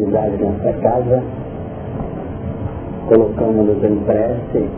[0.00, 1.22] atividade nessa casa,
[3.06, 4.68] colocamos-nos em prece,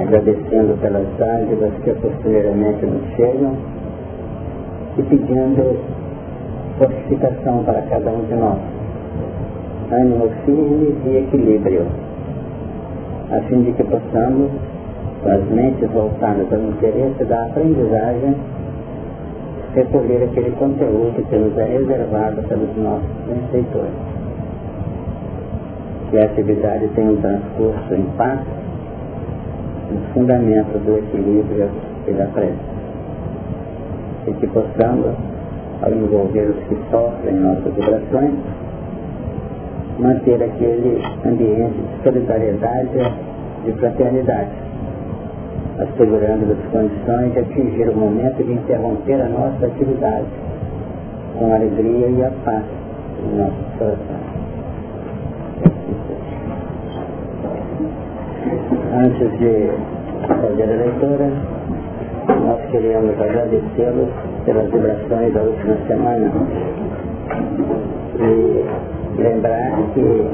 [0.00, 3.56] agradecendo pelas dádivas que posteriormente nos chegam
[4.98, 5.78] e pedindo
[6.78, 8.58] fortificação para cada um de nós,
[9.92, 11.86] ânimo firme e equilíbrio,
[13.30, 14.50] a fim de que possamos,
[15.22, 18.36] com as mentes voltadas ao interesse da aprendizagem,
[19.74, 24.15] recolher aquele conteúdo que nos é reservado pelos nossos benfeitores.
[26.18, 28.40] A atividade tenha um transcurso em paz,
[29.90, 31.68] no fundamento do equilíbrio
[32.16, 32.56] da prece.
[34.26, 35.14] E que possamos,
[35.82, 38.34] ao envolver os que sofrem nossas vibrações,
[39.98, 43.14] manter aquele ambiente de solidariedade
[43.66, 44.66] e fraternidade
[45.78, 50.26] assegurando as condições de atingir o momento de interromper a nossa atividade
[51.38, 52.64] com a alegria e a paz
[53.22, 54.15] no nosso coração.
[58.98, 59.70] Antes de
[60.26, 61.30] fazer a leitura,
[62.28, 64.08] nós queremos agradecê-los
[64.46, 66.32] pelas vibrações da última semana
[68.18, 68.64] e
[69.20, 70.30] lembrar que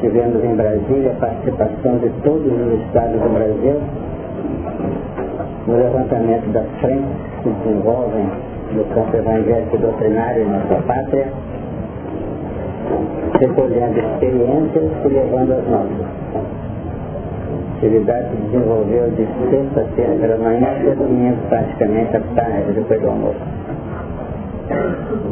[0.00, 3.78] tivemos em Brasília a participação de todos os estados do Brasil
[5.66, 7.10] no levantamento das frentes
[7.42, 8.26] que desenvolvem
[8.72, 11.28] no campo evangélico e doutrinário em nossa pátria,
[13.38, 16.47] recolhendo experiências e levando as nossas.
[17.78, 23.38] Atividade se desenvolveu de sexta-feira pela manhã até domingo, praticamente à tarde, depois do almoço.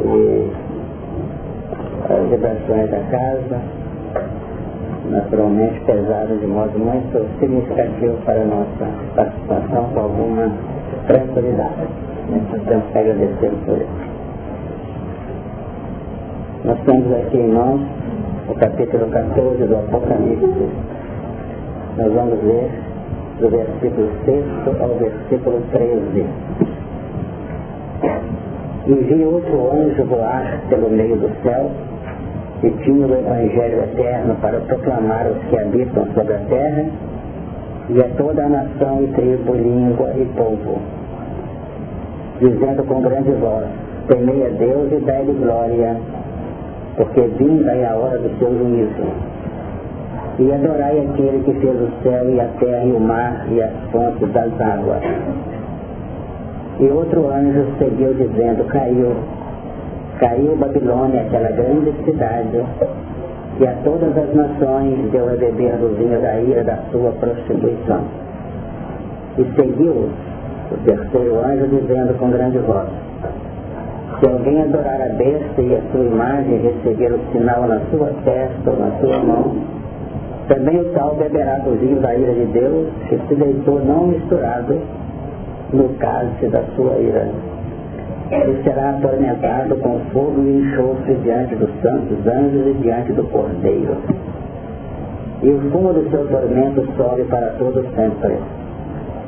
[0.05, 0.51] E
[2.09, 3.61] as vibrações da casa,
[5.09, 10.49] naturalmente pesadas de modo muito significativo para a nossa participação com alguma
[11.05, 11.87] tranquilidade.
[12.29, 14.07] Nós temos que agradecer por isso.
[16.63, 17.81] Nós temos aqui em nós
[18.47, 20.96] o capítulo 14 do Apocalipse.
[21.97, 22.69] Nós vamos ler
[23.39, 24.45] do versículo 6
[24.79, 26.25] ao versículo 13.
[28.85, 31.71] E vi outro anjo voar pelo meio do céu
[32.61, 36.85] que tinha o Evangelho eterno para proclamar os que habitam sobre a terra
[37.89, 40.79] e a toda a nação e tribo, língua e povo,
[42.39, 43.65] dizendo com grande voz,
[44.07, 45.97] temei a Deus e dai-lhe glória,
[46.95, 49.36] porque vinda é a hora do seu juízo.
[50.39, 53.71] E adorai aquele que fez o céu e a terra e o mar e as
[53.91, 55.01] fontes das águas.
[56.79, 59.15] E outro anjo seguiu dizendo, caiu,
[60.19, 62.63] Caiu Babilônia, aquela grande cidade,
[63.59, 68.01] e a todas as nações deu a beber do vinho da ira da sua prostituição.
[69.37, 70.09] E seguiu
[70.71, 72.89] o terceiro anjo dizendo com grande voz,
[74.19, 78.71] se alguém adorar a besta e a sua imagem receber o sinal na sua testa
[78.71, 79.55] ou na sua mão,
[80.47, 84.79] também o tal beberá do vinho da ira de Deus, que se deitou não misturado
[85.73, 87.27] no cálice da sua ira
[88.31, 93.95] ele será atormentado com fogo e enxofre diante dos santos anjos e diante do Cordeiro.
[95.43, 98.35] E o fumo do seu tormento sobe para todo sempre.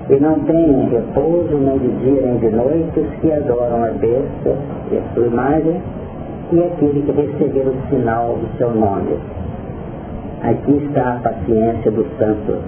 [0.10, 4.56] E não tem repouso nem de dia nem de noite os que adoram a besta
[4.92, 5.82] e a sua imagem
[6.52, 9.18] e aquele que receber o sinal do seu nome.
[10.44, 12.60] Aqui está a paciência dos santos.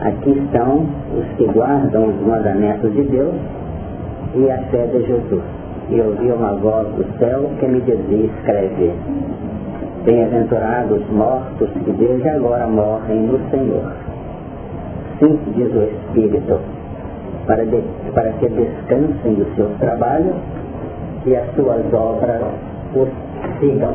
[0.00, 3.34] Aqui estão os que guardam os mandamentos de Deus
[4.34, 5.42] e a fé de Jesus.
[5.90, 8.92] E ouvi uma voz do céu que me dizia, escreve,
[10.04, 13.90] Bem-aventurados mortos que desde agora morrem no Senhor.
[15.18, 16.60] Sim, diz o Espírito,
[17.46, 17.82] para, de,
[18.12, 20.34] para que descansem do seu trabalho
[21.24, 22.42] e as suas obras
[22.94, 23.08] os
[23.60, 23.94] sigam.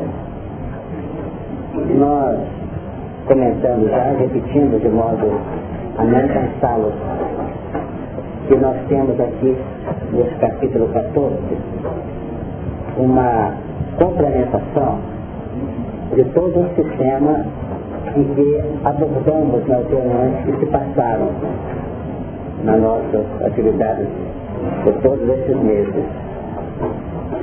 [1.96, 2.59] Nós
[3.30, 5.30] comentamos já, repetindo de modo
[5.96, 6.94] a não cansá-los,
[8.48, 9.56] que nós temos aqui
[10.12, 11.36] nesse capítulo 14,
[12.98, 13.54] uma
[13.96, 14.98] complementação
[16.16, 17.46] de todo um sistema
[18.16, 21.30] em que abordamos nas reuniões que se passaram
[22.64, 24.08] nas nossas atividades
[24.82, 26.04] por todos esses meses.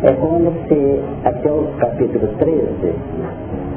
[0.03, 2.93] É como se até o capítulo 13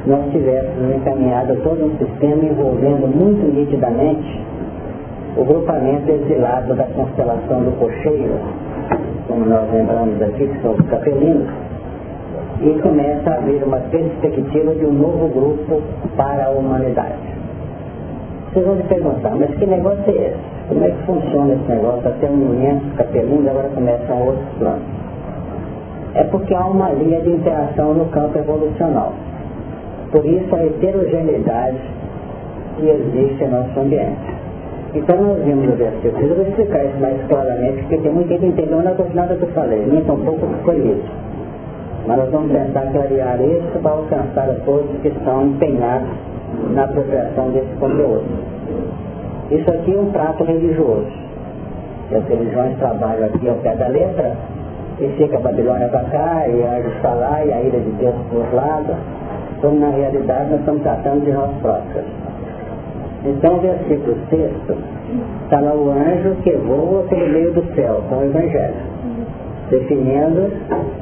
[0.07, 4.41] nós tivéssemos encaminhado todo um sistema envolvendo muito nitidamente
[5.37, 8.35] o grupamento exilado da constelação do cocheiro,
[9.29, 11.49] como nós lembramos aqui, que são os capelinos,
[12.63, 15.83] e começa a haver uma perspectiva de um novo grupo
[16.17, 17.31] para a humanidade.
[18.53, 20.39] Vocês vão se perguntar, mas que negócio é esse?
[20.69, 22.09] Como é que funciona esse negócio?
[22.09, 24.83] Até um momento, capelinos, agora começam outros planos.
[26.15, 29.13] É porque há uma linha de interação no campo evolucional.
[30.11, 31.79] Por isso a heterogeneidade
[32.77, 34.41] que existe em nosso ambiente.
[34.95, 36.27] Então nós vimos o versículo.
[36.27, 39.43] Eu vou explicar isso mais claramente, porque tem muita gente que entendeu nada, nada que
[39.43, 41.13] eu falei, nem tão pouco foi isso.
[42.07, 46.09] Mas nós vamos tentar clarear isso para alcançar a todos que estão empenhados
[46.73, 48.25] na apropriação desse conteúdo.
[49.51, 51.13] Isso aqui é um prato religioso.
[52.13, 54.35] As religiões trabalham aqui ao pé da letra,
[54.99, 57.91] e fica a Babilônia para cá, e a Anjos para lá, e a ira de
[57.93, 58.97] Deus para os lados,
[59.61, 62.05] quando na realidade nós estamos tratando de nós próprios.
[63.25, 64.51] Então, versículo 6
[65.45, 68.75] está lá o anjo que voa pelo meio do céu, com o Evangelho,
[69.69, 70.51] definindo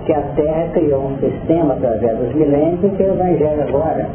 [0.05, 4.07] que a Terra criou um sistema através dos milênios e que o Evangelho agora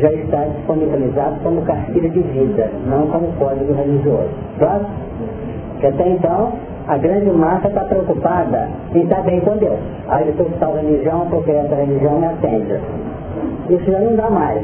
[0.00, 4.30] já está disponibilizado como cartilha de vida, não como código religioso.
[4.58, 4.86] Claro?
[5.80, 6.52] Que até então,
[6.88, 9.78] a grande massa está preocupada em estar bem com Deus.
[10.08, 12.80] Aí depois tal religião, porque essa religião me atende.
[13.70, 14.62] Isso já não dá mais.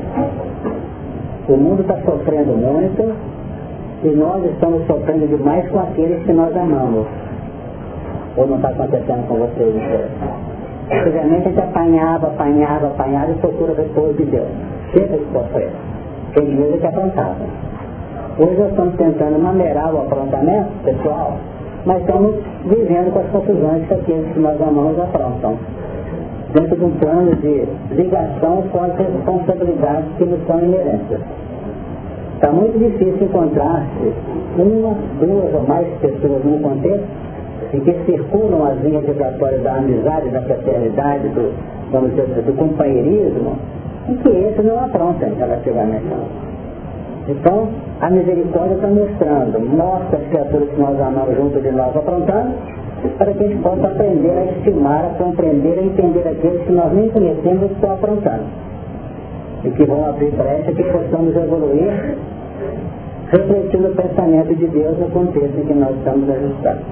[1.49, 3.15] O mundo está sofrendo muito
[4.05, 7.07] e nós estamos sofrendo demais com aqueles que nós amamos.
[8.37, 9.75] Ou não está acontecendo com vocês?
[10.91, 14.49] Antigamente a gente apanhava, apanhava, apanhava e procura depois de Deus.
[14.93, 15.71] Sempre que sofrer.
[16.35, 17.37] Tem vezes que aprontava.
[18.39, 21.37] Hoje nós estamos tentando maneirar o aprontamento pessoal,
[21.87, 22.35] mas estamos
[22.65, 25.59] vivendo com as confusões que aqueles que nós amamos aprontam
[26.53, 27.65] dentro de um plano de
[27.95, 31.19] ligação com as responsabilidades que nos são inerentes.
[32.35, 34.13] Está muito difícil encontrar-se
[34.57, 37.07] uma, duas ou mais pessoas num contexto
[37.73, 41.53] em que circulam as linhas vibratórias da amizade, da fraternidade, do,
[41.91, 43.57] vamos dizer, do companheirismo,
[44.09, 46.07] e que esses não aprontam relativamente.
[47.29, 47.69] Então,
[48.01, 52.55] a misericórdia está mostrando, mostra as criaturas que nós amamos junto de nós aprontando,
[53.19, 56.93] para que a gente possa aprender a estimar, a compreender, a entender aqueles que nós
[56.95, 58.45] nem conhecemos e estão aprontando.
[59.63, 62.17] E que vão abrir brecha que possamos evoluir
[63.31, 66.83] refletindo o pensamento de Deus no contexto em que nós estamos ajustados.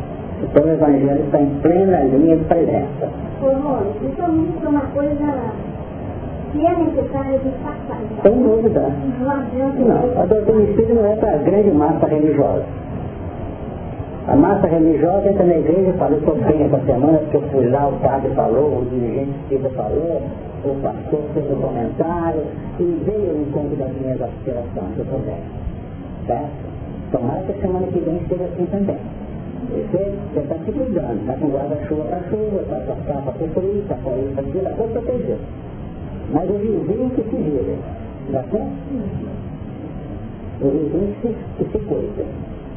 [0.42, 3.08] Então o Evangelho está em plena linha de presença.
[3.40, 5.52] Ô, Rômulo, isso é uma coisa
[6.64, 8.00] é necessária de passar.
[8.22, 8.92] Sem dúvida.
[9.20, 12.64] Não, a doutrina espírita não é para a grande massa religiosa.
[14.28, 17.42] A massa religiosa entra na igreja e fala, eu estou bem essa semana porque eu
[17.42, 20.22] fui lá, o padre falou, o dirigente espírita falou,
[20.64, 22.42] o pastor fez um comentário
[22.80, 25.40] e veio ao encontro das minhas aspirações, eu estou bem.
[26.26, 26.50] Certo?
[27.12, 28.98] Tomara que a semana que vem esteja assim também.
[29.70, 33.94] Você está se cuidando, está com guarda-chuva para chuva, está com capa para frio, está
[34.02, 35.38] com isso, aquilo, para proteger.
[36.32, 37.76] Mas o que se vira,
[38.32, 38.72] tá certo?
[40.60, 42.24] O vizinho que que se cuida.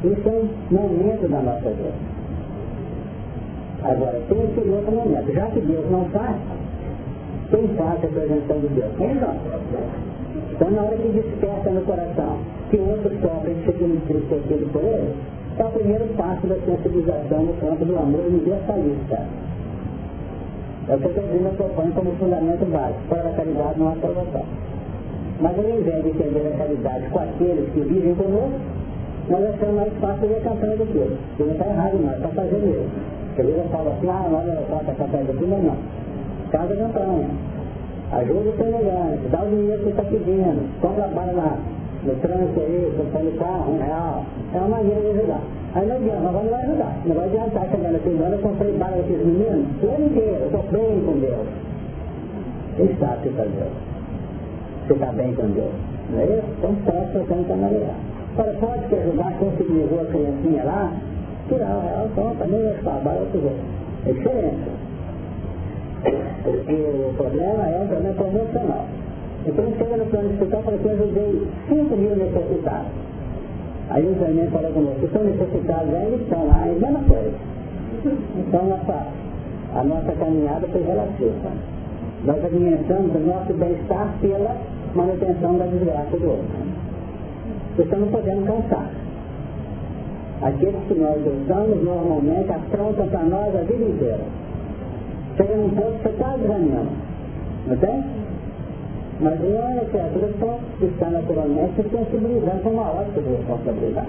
[0.03, 1.93] Isso é um momento da nossa vida.
[3.83, 5.33] Agora, tem esse outro momento.
[5.33, 6.35] Já que Deus não faz,
[7.49, 8.91] quem faz a representação de Deus?
[8.97, 9.35] Quem não?
[10.51, 12.37] Então, na hora que desperta no coração
[12.69, 15.15] que o outro sofre e fica entristecido por ele,
[15.57, 19.19] é o primeiro passo da sensibilização no campo do amor universalista.
[20.89, 22.99] É o que eu dizendo, eu proponho como fundamento básico.
[23.09, 23.95] Fora da caridade não há.
[25.39, 28.59] Mas ao invés de entender a caridade com aqueles que vivem conosco,
[29.29, 32.27] nós achamos mais fácil ler a campanha do que Porque não está errado não, está
[32.29, 33.19] fazendo isso.
[33.37, 35.77] Vezes eu falo assim, ah, nós não faço a campanha do mas não.
[36.51, 37.29] Faz a campanha.
[38.11, 41.59] Ajuda o semelhante, dá o dinheiro que está pedindo, compra a bala
[42.03, 44.25] no trânsito aí, você no carro, um real.
[44.53, 45.41] É uma maneira de ajudar.
[45.75, 46.97] Aí não adianta, vamos lá ajudar.
[47.05, 50.63] Não vai adiantar chegando aqui agora, eu comprei bala aqui meninos, o ano inteiro, estou
[50.63, 51.47] bem com Deus.
[52.75, 53.73] Quem sabe que está Deus?
[54.87, 55.71] Você está bem com Deus.
[56.09, 56.45] Não é isso?
[56.57, 57.95] Então presta atenção para avaliar.
[58.33, 60.93] Agora pode te ajudar, sensibilizou a criancinha lá,
[61.47, 63.79] tirar o real, pronto, nem vai ficar bala, outro jeito.
[64.07, 64.71] É diferente.
[66.43, 68.85] Porque o problema é um problema promocional.
[69.45, 73.08] Então chega no plano espiritual e que eu ajudei 5 mil necessitados.
[73.89, 77.33] Aí o Zé falou conosco, estão necessitados, aí eles estão lá, é a mesma coisa.
[78.37, 79.07] Então nossa,
[79.75, 81.49] a nossa caminhada foi relativa.
[82.23, 84.55] Nós alimentamos o nosso bem-estar pela
[84.93, 86.45] manutenção da desgraça do outro.
[87.79, 88.89] Então não podemos cansar.
[90.41, 94.23] Aqueles que nós usamos normalmente aprontam para nós a vida inteira.
[95.35, 96.37] Chega num ponto que você está.
[97.67, 98.18] Não tem?
[99.21, 99.85] Mas não é
[100.79, 104.07] que está naturalmente se sensibilizando com uma ótica de responsabilidade.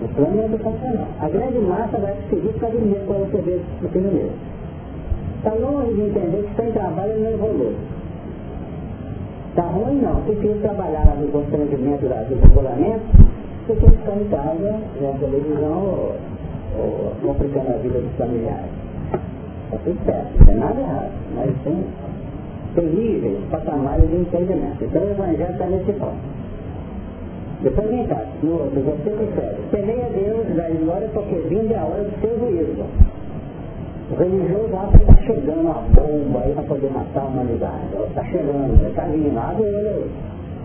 [0.00, 1.08] O plano é educacional.
[1.20, 4.30] A grande massa vai seguir causa do medo para você o que mesmo.
[5.38, 7.76] Está longe de entender que sem trabalho não evolui.
[9.50, 10.22] Está ruim não.
[10.22, 13.06] Prefiro trabalhar no constrangimento do regulamento
[13.66, 16.14] do que ficar em casa, na televisão
[16.78, 18.70] ou, complicando a vida dos familiares.
[19.64, 21.10] Está tudo certo, não tem nada errado.
[21.34, 21.84] Mas tem
[22.78, 24.84] tem níveis, patamares de entendimento.
[24.84, 26.38] Então o Evangelho está nesse ponto.
[27.62, 29.58] Depois vem cá, no outro, você percebe.
[30.00, 32.84] A Deus, da glória, porque vindo é a hora do seu juízo.
[34.10, 37.82] O religioso acha que está chegando uma bomba aí para poder matar a humanidade.
[38.08, 40.10] Está chegando, está vindo, abre aí.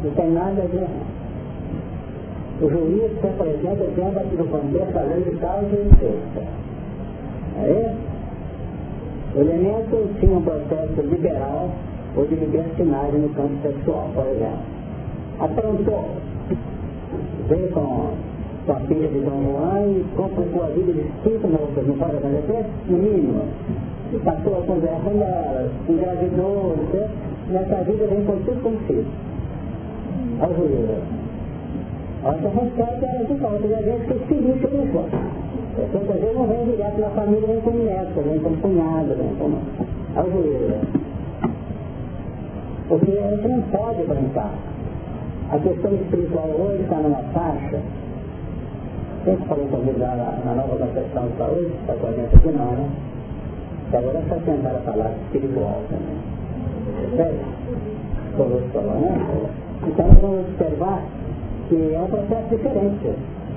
[0.04, 0.88] Não tem nada a ver.
[2.62, 6.48] O juiz se apresenta diante do da lei de causa e efeito.
[7.58, 7.94] É
[9.36, 11.70] O elemento tinha um processo liberal
[12.16, 14.60] ou de libertinagem no campo sexual, por exemplo.
[15.40, 16.06] Aprontou,
[17.50, 18.12] veio com,
[18.66, 22.18] com a filha de Dom Juan e complicou a vida de cinco moças, não pode
[22.18, 22.66] acontecer?
[22.88, 23.44] No mínimo.
[24.14, 27.10] E passou a conversa dela, engravidou, né?
[27.50, 29.06] nessa vida vem com tudo como filho.
[30.40, 31.24] Ao juízo.
[32.24, 34.84] A nossa resposta era de volta, e às vezes que filho que não.
[35.76, 39.58] Muitas vezes não vem direto na família, vem como neto, vem como cunhado, vem como
[40.16, 41.04] ajoelho.
[42.94, 44.54] Porque a gente não pode brincar.
[45.50, 47.80] A questão espiritual hoje está numa faixa.
[49.26, 52.50] Sempre falou comigo lá na, na nova concepção de saúde, está com a gente aqui
[52.50, 52.90] não, né?
[53.92, 56.20] E agora é só tentar falar espiritual também.
[58.38, 59.50] Falou, né?
[59.88, 61.02] Então vamos observar
[61.70, 63.10] que é um processo diferente.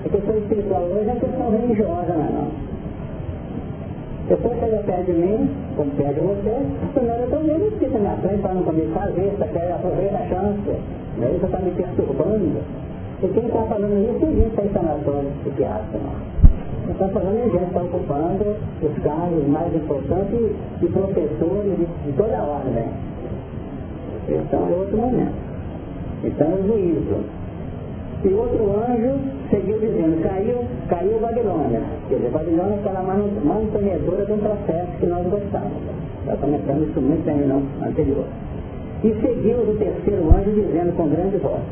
[0.02, 2.75] A questão espiritual hoje é questão religiosa, não é não.
[4.28, 6.54] Depois chega perto de mim, como perto de você,
[6.94, 10.26] primeiro eu estou vendo isso na frente para não comer fazer, você quer aproveitar a
[10.26, 10.70] chance.
[11.16, 11.32] Né?
[11.36, 12.60] Isso está me perturbando.
[13.22, 16.90] E quem está falando isso é gente está sanatório psiquiátrico, não.
[16.90, 22.36] Está falando de gente que está ocupando os cargos mais importantes de professores de, toda
[22.36, 22.84] a ordem.
[24.28, 25.34] Então é outro momento.
[26.24, 27.24] Então é o juízo.
[28.26, 31.80] E outro anjo seguiu dizendo, caiu, caiu Babilônia.
[32.08, 35.78] Quer dizer, Babilônia é aquela mantenedora de um processo que nós gostávamos.
[36.26, 38.24] Já começamos isso muito bem no anterior.
[39.04, 41.62] E seguiu o terceiro anjo dizendo com grande voz,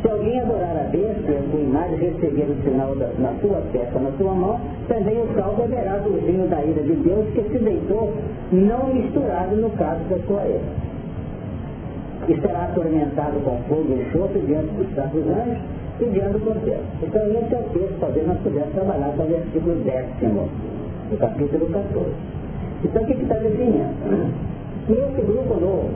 [0.00, 3.98] se alguém adorar a besta e a imagem receber o sinal da, na sua testa,
[3.98, 7.58] na sua mão, também o tal beberá do vinho da ira de Deus que se
[7.58, 8.14] deitou,
[8.50, 10.88] não misturado no caso da sua ira.
[12.28, 16.82] E será atormentado com fogo e enxofre diante dos santos anjos e diante do cordeiro.
[17.02, 20.48] Então esse é o texto, talvez nós pudéssemos trabalhar com o versículo décimo,
[21.10, 22.06] do capítulo 14.
[22.84, 23.94] Então o que está definindo?
[24.88, 25.90] E esse grupo novo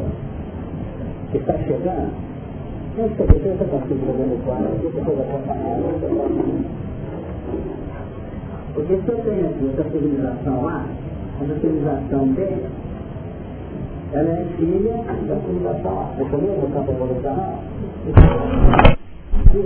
[1.31, 2.11] que está chegando,
[2.99, 5.79] não sei se eu consigo fazer no quadro aqui, depois acompanhar.
[8.75, 10.85] Porque se eu tenho aqui essa civilização A,
[11.43, 12.43] essa civilização B,
[14.13, 16.05] ela é filha da civilização A.
[16.19, 17.59] Você lembra o campo evolucional?
[19.53, 19.59] É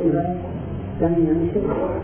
[0.00, 0.38] ele vai
[1.00, 2.02] caminhando e chegando.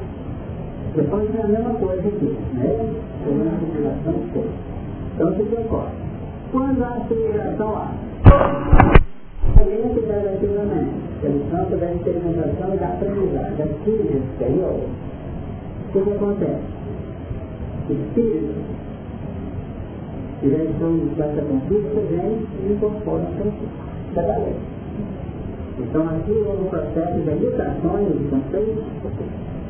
[0.96, 2.92] Depois é a mesma coisa aqui, né?
[3.25, 4.49] Tem uma circulação toda.
[5.14, 5.92] Então você decorre.
[6.52, 7.92] Quando há aceleração A,
[9.56, 10.94] também não se deve ativamente.
[11.20, 13.56] Seleção da experimentação e da aprendizagem.
[13.56, 14.80] Da crise exterior.
[15.88, 16.62] O que, acontece?
[17.90, 18.54] Espírito,
[20.40, 24.74] que já estão dessa conquista, vem e incorporam a conquista da lei.
[25.78, 28.85] Então aqui houve um processo de mutações de conceitos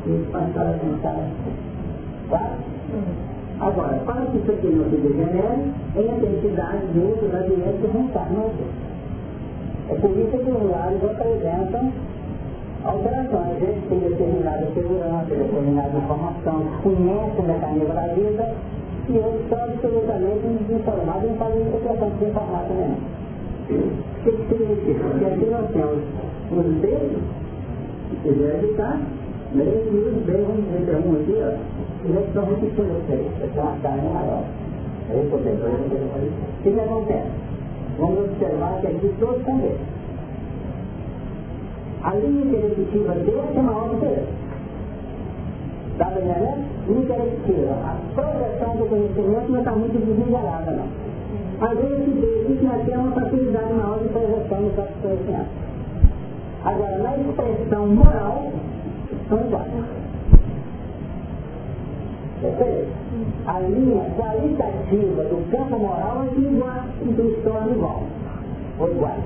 [0.05, 1.29] e passaram a pensar.
[2.29, 2.57] Tá?
[3.59, 8.51] Agora, para que isso aqui não se degenere, entre entidades de outros ambientes que reencarnam
[9.89, 11.91] É por isso que os lares apresentam
[12.83, 13.61] alterações.
[13.61, 18.53] Eles têm determinada segurança, determinada informação, conhecem o mecanismo da vida
[19.09, 23.24] e outros são absolutamente desinformados e não fazem interpretação de informar também.
[23.65, 25.03] O que, que significa?
[25.09, 25.97] Porque aqui nós temos
[26.51, 27.21] os dedos,
[28.21, 28.99] que estar,
[29.53, 33.77] meio que os dedos, vamos dizer, um aqui, ó, eles estão repetindo vocês, é uma
[33.81, 34.43] carne maior.
[35.09, 37.27] Aí, por exemplo, o que, que acontece?
[37.97, 39.79] Vamos observar que aqui todos são dedos.
[42.03, 44.45] A linha interruptiva desse é maior do que esse.
[45.93, 46.65] Está entendendo?
[46.87, 47.71] Interruptiva.
[47.71, 51.14] A projeção do conhecimento não está muito desnivelada, não.
[51.61, 55.49] Às vezes isso nós temos uma facilidade maior de projeção no próprio conhecimento.
[56.65, 58.51] Agora, na expressão moral,
[59.29, 59.71] são iguais.
[62.41, 62.87] Percebe?
[63.47, 68.03] A linha qualitativa do campo moral é igual, intuição igual.
[68.79, 69.17] Ou igual.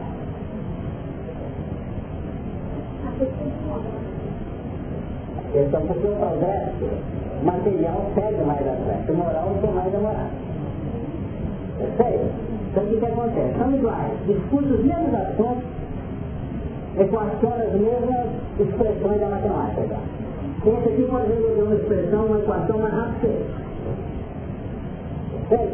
[5.56, 6.90] Então, porque o progresso
[7.44, 10.49] material segue mais frente, o moral tem mais demorado.
[11.82, 13.58] Então o que, que acontece?
[13.58, 15.64] São iguais, discutem os mesmos assuntos,
[16.98, 18.26] equacionam as mesmas
[18.60, 19.98] expressões da matemática.
[20.66, 23.28] Esse aqui pode resolver uma expressão, uma equação mais rápido que
[25.48, 25.72] Sério?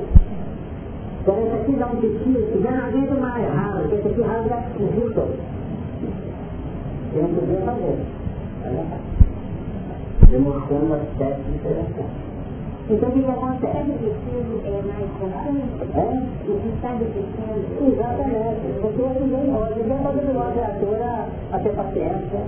[1.22, 4.64] Então esse aqui dá um tecido que geralmente é mais raro, porque esse aqui rasga
[4.80, 5.34] o todo.
[7.16, 7.98] Eu não podia fazer.
[10.30, 11.78] Demonstrando as técnicas
[12.88, 13.92] então o que, que acontece?
[13.98, 15.66] Que é mais constante?
[15.96, 16.22] É?
[16.46, 17.04] O que descendo?
[17.82, 18.80] Exatamente.
[18.80, 22.40] Porque ninguém pode, ninguém pode obrigar a criatura a ter paciência,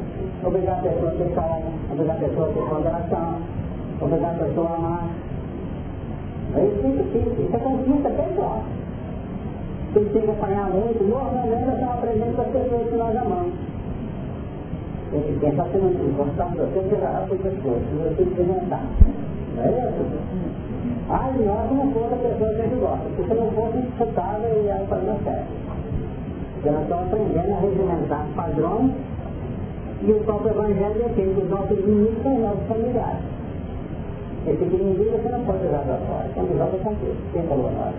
[0.44, 3.42] obrigar a pessoa a ter calma, obrigar a pessoa a ter ponderação,
[4.00, 5.10] obrigar a pessoa a amar.
[6.54, 8.64] É isso que é difícil, isso é conquista pessoal.
[9.96, 13.54] Tem que apanhar muito, normalmente estão aprendendo com as pessoas que nós amamos.
[15.10, 18.84] Tem que pensar que não gostar de você, que vai por pessoas, se você experimentar.
[19.58, 20.48] É isso?
[21.10, 23.06] Ah, nós não fosse a pessoa que a gente gosta.
[23.16, 25.48] Se não fosse escutável e aí fazia certo.
[26.54, 28.92] Porque nós estamos aprendendo a regimentar padrões
[30.02, 33.24] e o próprio Evangelho é aquele que os nossos inimigos são nossos familiares.
[34.46, 36.28] Esse que inimigo você não pode usar para fora.
[36.30, 37.32] Então joga com tudo.
[37.34, 37.96] Quem falou nós?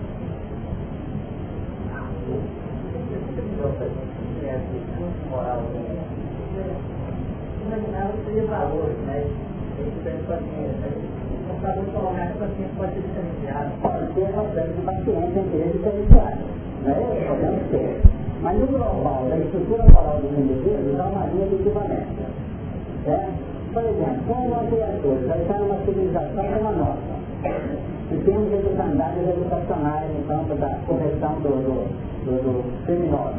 [7.66, 9.24] Imaginava que seria valor, mas
[9.78, 11.17] esse pensamento, para
[11.48, 13.70] não colocar que o paciente pode ser diferenciado.
[13.80, 16.44] Pode ter bastante de paciência entre eles diferenciados.
[16.84, 17.26] Não é?
[17.28, 18.02] Podemos ter.
[18.42, 22.26] Mas no global, da estrutura moral dos indivíduos, há uma linha de equivalência.
[23.06, 23.28] É?
[23.72, 27.18] Por exemplo, como uma criatura vai estar numa civilização como a nossa,
[28.10, 33.34] e temos desigualdades educacionais no campo da correção do, do, do, do criminoso.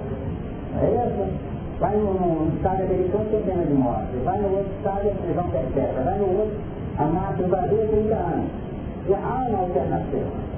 [0.78, 1.50] É isso?
[1.80, 6.04] Vai num estado americano tem pena de morte, vai no outro estado é prisão perpétua,
[6.04, 6.58] vai no outro
[7.00, 8.52] a máquina do Brasil 30 anos.
[9.08, 10.50] E há uma alternativa.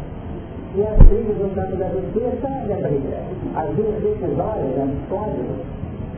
[0.76, 3.18] E as brigas no campo da justiça é briga.
[3.56, 5.62] As duas decisórias, os códigos,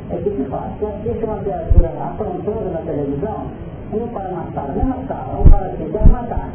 [0.09, 0.71] é que se faz.
[0.79, 3.47] Se assiste uma criatura afrontosa na televisão,
[3.93, 6.49] um para matar, não matar, um para assim, quer matar.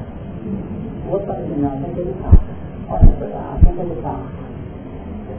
[1.06, 2.30] O outro para assim, não, tem que evitar.
[2.88, 4.47] Olha, tem que evitar.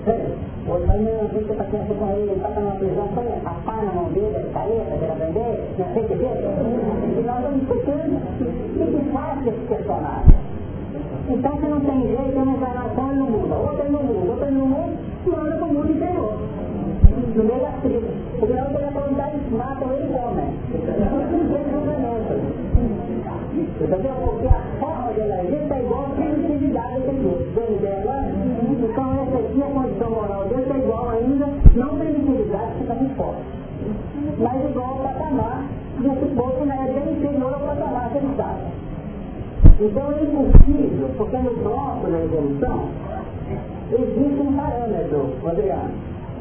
[0.09, 3.81] O outro vai, não, ter paciência com ele, ele está numa prisão, põe a pá
[3.83, 6.35] na mão dele, a careta, para aprender, não sei o que ver.
[7.17, 8.17] E nós vamos discutindo.
[8.79, 10.39] O que faz esse personagem?
[11.29, 14.47] Então, se não tem jeito, uma encarnação ele não muda, outra ele não muda, outra
[14.47, 14.93] ele não muda,
[15.25, 16.33] e anda para o mundo interior.
[17.35, 18.09] No meio das tribos.
[18.39, 20.49] Porque não tem a vontade, matam ele e comem.
[23.79, 24.13] Entendeu?
[24.25, 27.51] Porque a forma de eleger é igual a primitividade daquele outro.
[27.55, 28.18] Deu ideia
[29.99, 33.41] condição moral dele é igual ainda, não primitividade, que está muito forte.
[34.39, 35.65] Mas igual ao patamar
[35.99, 36.87] desse povo, né?
[36.87, 38.55] É bem inferior ao patamar que ele está.
[39.79, 42.89] Então é impossível, porque no bloco da evolução
[43.91, 45.91] existe um parâmetro, Adriano,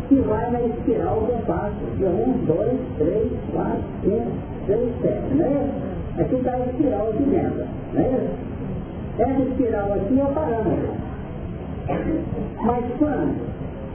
[0.08, 1.74] que vai na espiral eu faço.
[1.96, 4.30] De um, dois, três, quatro, cinco,
[4.66, 6.20] seis, sete, não é isso?
[6.20, 8.48] Aqui está a espiral aqui dentro, não é isso?
[9.18, 11.07] Essa espiral aqui é o parâmetro.
[11.88, 13.36] Mas quando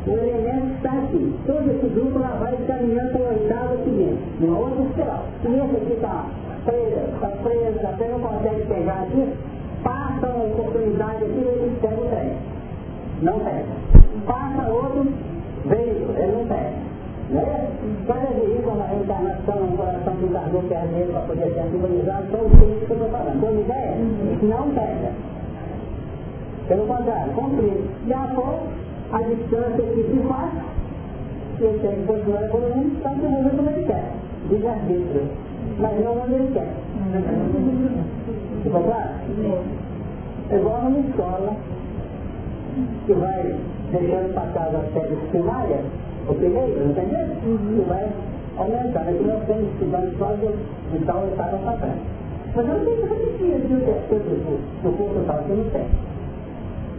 [0.07, 4.59] o elemento está aqui, todo esse grupo lá vai caminhando para o oitavo seguinte, numa
[4.59, 5.25] outra espiral.
[5.43, 6.25] E esse aqui está
[6.65, 9.33] presa, está presa, até não consegue pegar aqui,
[9.83, 12.31] passa uma oportunidade aqui ele pega o trem.
[13.21, 13.65] Não pega.
[14.25, 15.07] Passa outro
[15.65, 16.83] veio, ele não pega.
[17.29, 17.69] Né?
[18.05, 22.45] Cada vez uma reencarnação, um coração que encarnou que é para poder ser simbolizado, são
[22.45, 23.39] os que eu estou falando.
[23.39, 23.95] Tem ideia?
[24.41, 25.32] Não pega.
[26.67, 27.81] Pelo contrário, cumprir.
[28.07, 28.59] E após
[29.11, 30.51] a distância que se faz,
[31.59, 34.11] ele tem que continuar evoluindo, está evoluindo como ele quer.
[34.49, 35.23] De arbítrio.
[35.79, 36.67] Mas não onde ele quer.
[38.63, 39.09] Ficou claro?
[40.49, 41.55] É igual numa escola
[43.05, 43.55] que vai
[43.91, 45.81] deixando passar as séries primárias,
[46.27, 47.27] o primeiro, entendeu?
[47.41, 48.07] Que vai
[48.57, 49.09] aumentando.
[49.09, 51.93] Aqui nós temos estudando só de, de tal etapa para trás.
[52.55, 53.73] Mas eu não tenho que repetir aqui
[54.83, 56.12] o curso tal, que não tem.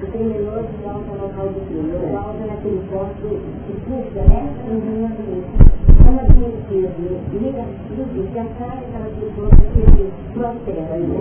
[0.00, 3.28] O criminoso volta ao local do crime, volta naquele posto
[3.66, 4.40] de fuga, né?
[6.02, 6.74] Como a gente
[7.36, 11.20] liga tudo, que a cara estava de posto que prospera, né?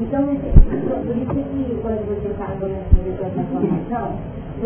[0.00, 0.22] Então,
[1.04, 4.06] por isso que quando você fala dessa transformação,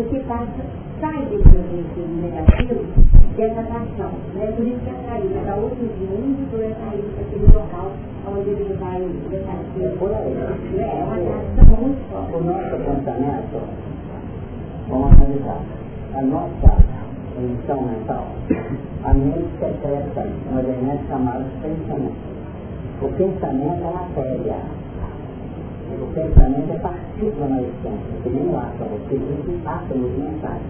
[0.03, 0.63] você passa,
[1.01, 2.85] sai desse ambiente negativo
[3.35, 4.11] dessa paixão.
[4.33, 4.53] Né?
[4.55, 7.91] Por isso que a saída da outro mundo foi a saída daquele local
[8.27, 9.97] onde ele vai deixar de ser.
[9.97, 10.37] Por aí.
[10.79, 12.33] É uma atração muito forte.
[12.33, 13.59] O nosso pensamento,
[14.87, 15.61] vamos analisar,
[16.15, 16.77] a nossa
[17.35, 18.27] condição mental,
[19.03, 22.29] a mente secreta um elemento chamado pensamento.
[23.01, 24.55] O pensamento é matéria.
[25.89, 30.61] O pensamento é partícula na essência, que nem o átomo, que existem átomos mentais.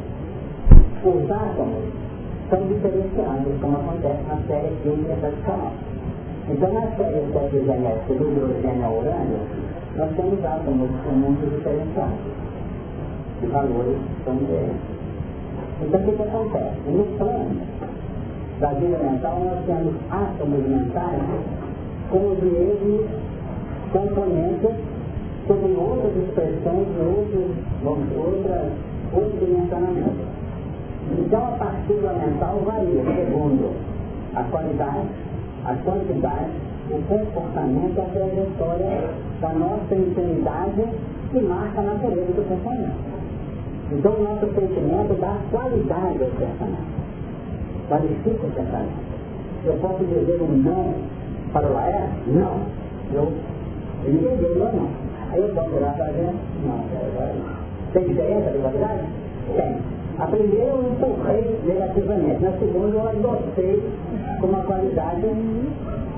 [1.03, 1.83] Os átomos
[2.49, 5.73] são diferenciados, como acontece na série química tradicional.
[6.47, 9.39] Então, na série série genética do hidrogênio ao urânio,
[9.97, 12.17] nós temos átomos com mundos diferenciados,
[13.41, 14.99] de valores são diferentes.
[15.81, 16.89] Então, o que, que acontece?
[16.89, 17.61] No plano
[18.59, 21.21] da vida mental, nós temos átomos mentais
[22.09, 23.05] com os mesmos
[23.91, 24.88] componentes
[25.49, 28.71] sob outras expressões, outros, outras,
[29.11, 30.27] outros dimensionamentos.
[31.17, 33.73] Então, a partícula mental varia segundo
[34.35, 35.07] a qualidade,
[35.65, 36.51] a quantidade,
[36.91, 39.09] o comportamento, a trajetória
[39.41, 40.83] da nossa intimidade
[41.31, 43.09] que marca a natureza do pensamento.
[43.91, 46.99] Então o nosso sentimento dá qualidade ao pensamento.
[47.87, 49.09] Qualifica o pensamento.
[49.65, 50.93] Eu posso dizer um não
[51.51, 52.07] para o Laé?
[52.27, 52.61] Não.
[53.11, 53.33] Eu,
[54.05, 55.08] ele entendeu, não, não.
[55.31, 56.37] Aí eu posso virar para dentro?
[56.65, 57.35] Não, agora.
[57.93, 59.03] Tem diferença de qualidade?
[59.55, 59.77] Tem.
[60.19, 62.41] A primeira eu empurrei negativamente.
[62.41, 63.83] Na segunda eu adotei
[64.41, 65.27] com uma qualidade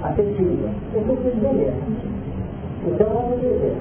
[0.03, 0.69] afetiva.
[0.93, 1.73] Eu preciso entender.
[2.87, 3.75] Então vamos dizer.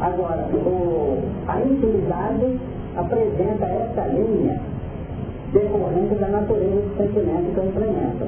[0.00, 2.58] Agora, o, a intimidade
[2.96, 4.58] apresenta essa linha
[5.52, 8.24] decorrente da natureza do sentimento que eu implemento.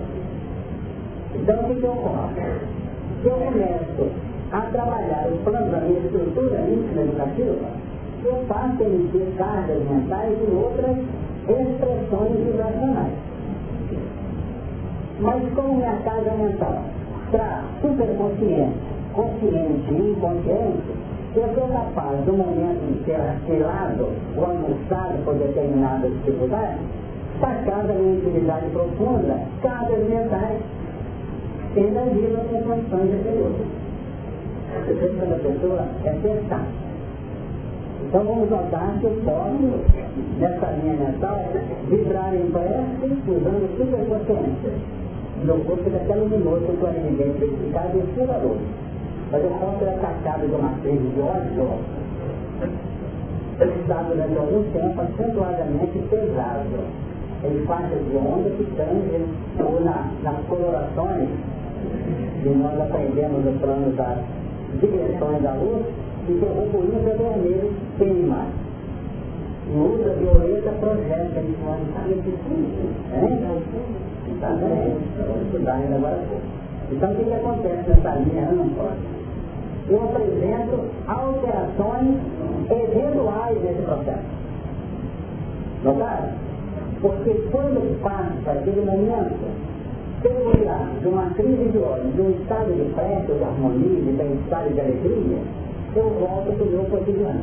[1.34, 2.42] Então, o que, que ocorre?
[3.22, 7.68] Se eu começo a trabalhar o plano da minha estrutura íntima educativa,
[8.24, 10.96] eu faço emitir cargas mentais e outras
[11.48, 13.12] expressões vibracionais.
[15.20, 16.82] Mas como minha carga mental
[17.30, 18.78] para superconsciente,
[19.14, 21.02] consciente e inconsciente,
[21.34, 26.78] eu sou capaz, no momento de ser assilado ou almoçado por determinadas dificuldades,
[27.40, 30.60] sacar da minha intimidade profunda cargas mentais
[31.74, 33.82] tendo agido com condições anteriores.
[34.74, 36.66] A questão da pessoa é testar.
[38.08, 41.38] Então vamos notar que eu posso, nessa linha mental,
[41.88, 44.72] vibrar em prece usando superpotência.
[45.44, 48.56] Meu corpo fica até luminoso a evidência eficaz e curador
[49.32, 51.78] mas eu posso ser atacado de uma crise de ódio,
[53.80, 57.02] está durante algum tempo acentuadamente pesado.
[57.42, 59.24] Ele faz de onda que tangem
[59.58, 61.28] ou na, nas colorações,
[62.44, 64.18] e nós aprendemos no plano das
[64.80, 65.86] direções da luz,
[66.28, 68.46] e que o ultravermelho queima.
[69.68, 72.14] E o ultravioleta projeta em cima de
[75.94, 76.24] agora
[76.90, 78.48] Então o que, que acontece nessa linha?
[79.88, 82.16] Eu apresento alterações
[82.70, 84.42] eventuais nesse processo.
[85.82, 86.28] Notaram?
[87.00, 89.71] Porque quando passa aquele momento,
[91.02, 94.72] de uma crise de ódio, de um estado de pressa, de harmonia, de bem-estar e
[94.72, 95.38] de alegria,
[95.96, 97.42] eu volto para o meu cotidiano.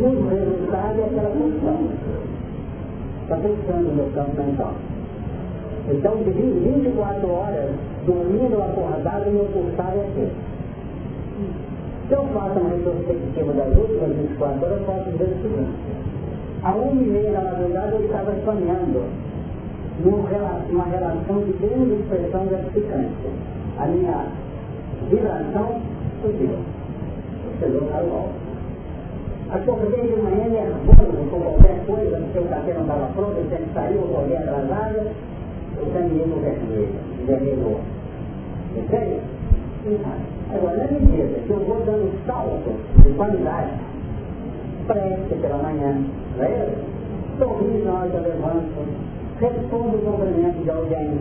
[0.00, 1.88] E o resultado é aquela função.
[3.22, 4.72] Está pensando no meu campo mental.
[5.90, 7.70] Então, de 24 horas,
[8.06, 10.30] dormindo acordado, meu pulsar é assim.
[12.08, 15.72] Se eu faço uma retrospectiva das últimas 24 horas, eu posso dizer o seguinte.
[16.62, 19.31] A uma e meia da madrugada, eu estava sonhando
[20.00, 23.12] numa relação de expressão gratificante.
[23.78, 24.26] A minha
[25.10, 25.80] vibração
[26.22, 26.56] subiu.
[27.60, 28.42] Chegou para o alto.
[29.50, 33.74] Acordei de manhã nervoso com qualquer coisa, porque o café não estava pronto, eu que
[33.74, 35.12] sair, eu acordei atrasada,
[35.80, 36.88] o caminho vermelho,
[37.26, 37.80] vermelho.
[38.76, 39.20] Entende?
[40.54, 43.72] Agora, na medida que eu vou dando salto de qualidade,
[44.86, 45.96] preste pela manhã,
[46.36, 46.68] não é
[47.38, 48.86] Sorri na hora que eu levanto,
[49.42, 51.18] respondo o cumprimento de alguém.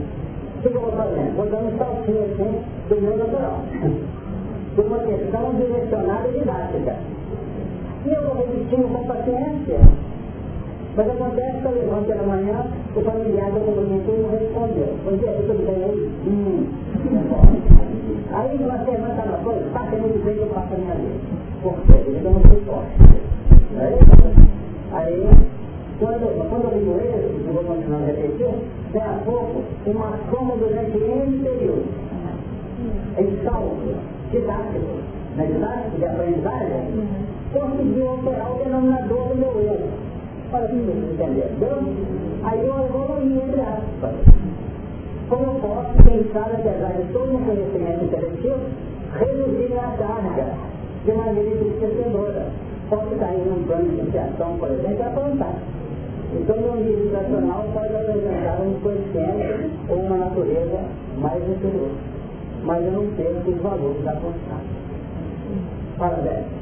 [0.58, 1.36] O que eu vou fazendo?
[1.36, 3.60] Vou dando saltinho assim do meu natural.
[4.76, 6.96] Por uma questão direcionada e didática.
[8.06, 9.80] E eu vou repetindo com paciência
[10.94, 14.94] mas acontece que eu levanto pela manhã, o familiar cumprimentou e não respondeu.
[15.06, 16.12] Bom dia, tudo bem aí?
[16.28, 16.68] Hum.
[18.34, 21.16] Aí uma semana está na coisa, está muito bem que eu faço a minha vida.
[21.64, 21.94] Por quê?
[22.08, 22.92] Ele não se forte.
[24.92, 25.30] Aí,
[25.98, 28.12] quando, quando eu digo isso, eu vou continuar a
[28.94, 31.86] daí a pouco, uma soma durante N período.
[33.18, 33.96] Em salto,
[34.32, 35.00] didático,
[35.38, 37.10] na didática de aprendizagem,
[37.54, 40.12] conseguiu alterar o denominador do meu erro
[40.52, 41.78] para que você entendeu?
[42.44, 44.16] Aí eu evoluí entre aspas.
[45.30, 48.60] Como eu posso pensar, apesar de todo o conhecimento intelectivo,
[49.18, 50.48] reduzir a carga
[51.06, 52.48] de maneira enriquecedora.
[52.90, 55.56] Posso cair num plano de iniciação, por exemplo, e aprontar.
[56.34, 60.80] Então, no nível vibracional pode apresentar um coeficiente ou uma natureza
[61.18, 61.92] mais inferior.
[62.64, 64.82] Mas eu não perco os valores da constante.
[65.98, 66.62] Parabéns.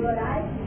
[0.00, 0.59] override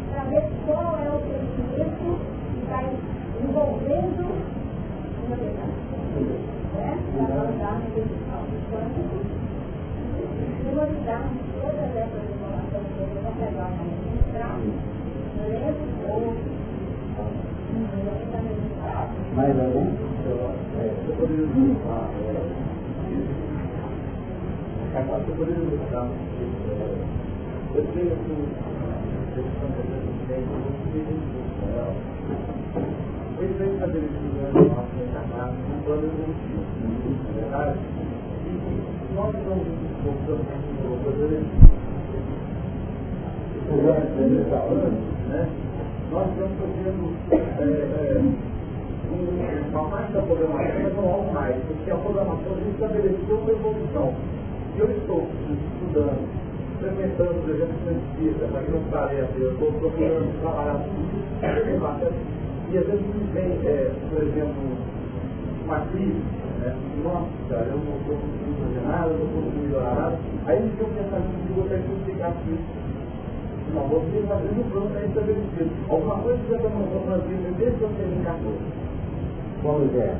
[46.84, 48.22] temos é, é,
[49.72, 54.14] uma parte da programação não algo mais, porque a programação estabeleceu uma evolução.
[54.76, 56.28] E Eu estou estudando,
[56.74, 61.34] experimentando, por exemplo, cientista, mas não tarefa, eu estou procurando trabalhar tudo isso,
[62.72, 64.64] e às vezes me vem, é, por exemplo,
[65.66, 66.22] uma crise,
[66.60, 66.76] né?
[67.04, 70.18] nossa, cara, eu não estou conseguindo fazer nada, eu não estou conseguindo melhorar nada,
[70.48, 72.93] aí me vem um pensamento de vou ter que explicar tudo isso
[79.94, 80.16] ver.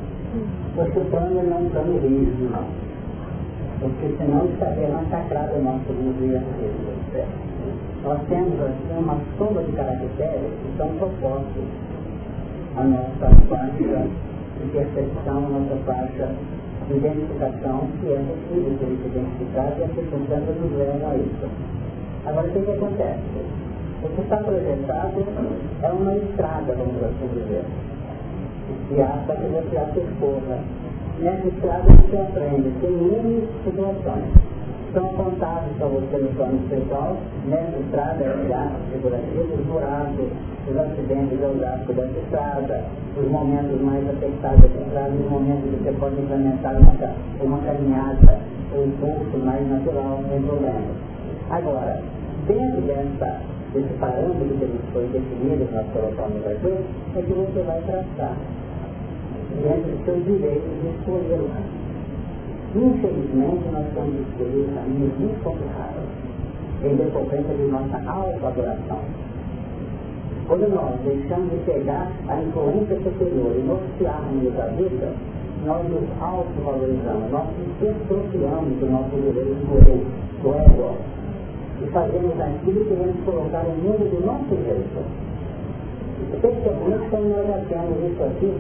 [0.76, 2.66] Você plano não está no rígido, não.
[3.80, 6.48] Porque senão está é massacrado o nosso governo.
[8.04, 11.64] Nós temos assim, uma soma de caracteres que são propostos
[12.76, 14.08] à nossa faixa
[14.60, 16.30] de percepção, à nossa faixa
[16.88, 21.83] de identificação, que é possível ser identificado e a circunstância nos leva a isso.
[22.26, 23.20] Agora, o que, que acontece?
[24.02, 25.24] O que está projetado
[25.82, 27.66] é uma estrada, vamos assim dizer.
[28.92, 30.60] E há para que você a percorra.
[31.20, 34.32] Nessa estrada você aprende, tem N situações.
[34.94, 40.28] São apontados para você no plano espiritual, nessa estrada, é figurativo, os buracos,
[40.70, 42.84] os acidentes geográficos dessa estrada,
[43.18, 46.94] os momentos mais afetados dessa estrada, os momentos que você pode implementar uma,
[47.42, 48.40] uma caminhada,
[48.76, 51.13] um impulso mais natural, sem problema.
[51.50, 52.02] Agora,
[52.48, 53.42] dentro dessa,
[53.74, 56.74] desse parâmetro que foi definido, que nós colocamos aqui,
[57.16, 58.38] é que você vai traçar
[59.62, 61.84] dentro dos seus direitos de escolher caminho.
[62.76, 66.10] Infelizmente, nós estamos escolhendo caminhos complicados,
[66.84, 69.00] em decorrência de nossa auto-adoração.
[70.48, 75.14] Quando nós deixamos de pegar a influência superior e nortearmos a vida,
[75.66, 79.64] nós nos auto-valorizamos, nós nos despropriamos do nosso direito
[80.42, 80.98] do ego,
[81.82, 85.04] e fazemos aquilo que queremos colocar o mundo do nosso jeito.
[86.42, 88.54] Percebemos como nós temos isso aqui,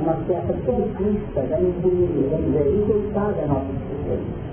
[0.00, 4.46] uma certa conquista da injustiça da nossa existência.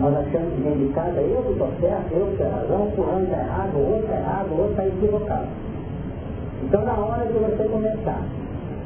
[0.00, 3.38] Nós achamos que dentro de casa, eu estou certo, eu que é razão, fulano está
[3.38, 5.46] errado, o outro está errado, o outro está equivocado.
[6.62, 8.22] Então, na hora de você começar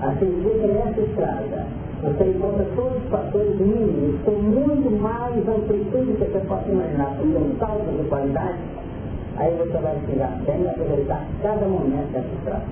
[0.01, 1.67] a seguir nessa estrada,
[2.05, 7.25] você encontra todos os fatores mínimos com muito mais amplitude que você possa imaginar, com
[7.25, 8.59] um salto de qualidade,
[9.37, 12.65] aí você vai chegar bem e aproveitar cada momento dessa estrada.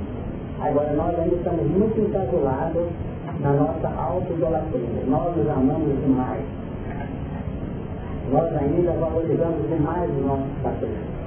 [0.61, 2.87] Agora, nós ainda estamos muito encasulados
[3.41, 5.03] na nossa auto-idolatria.
[5.09, 6.45] Nós nos amamos demais.
[8.31, 11.23] Nós ainda valorizamos demais os nossos patrícios.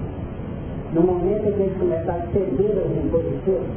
[0.93, 3.67] No momento em que a gente começar a ceder aos impositivos,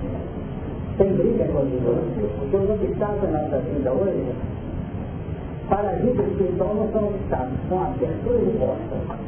[0.98, 1.70] sem briga com os
[2.38, 4.34] porque os obstáculos da nossa vida hoje,
[5.68, 9.18] para a vida espiritual não são obstáculos, são aberturas de portas.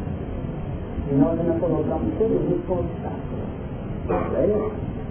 [1.10, 3.40] E nós ainda colocamos tudo isso como obstáculo.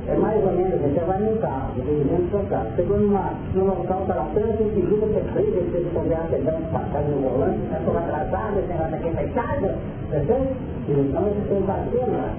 [0.08, 2.68] É mais ou menos, você vai num carro, dirigindo seu carro.
[2.76, 7.12] Chegou numa, num local, está lá tanto impedido, você freia, você poder acender um passagem
[7.12, 9.70] no volante, está toda atrasada, esse negócio aqui é fechado,
[10.08, 10.48] entendeu?
[10.90, 12.34] Então você tem que bater lá.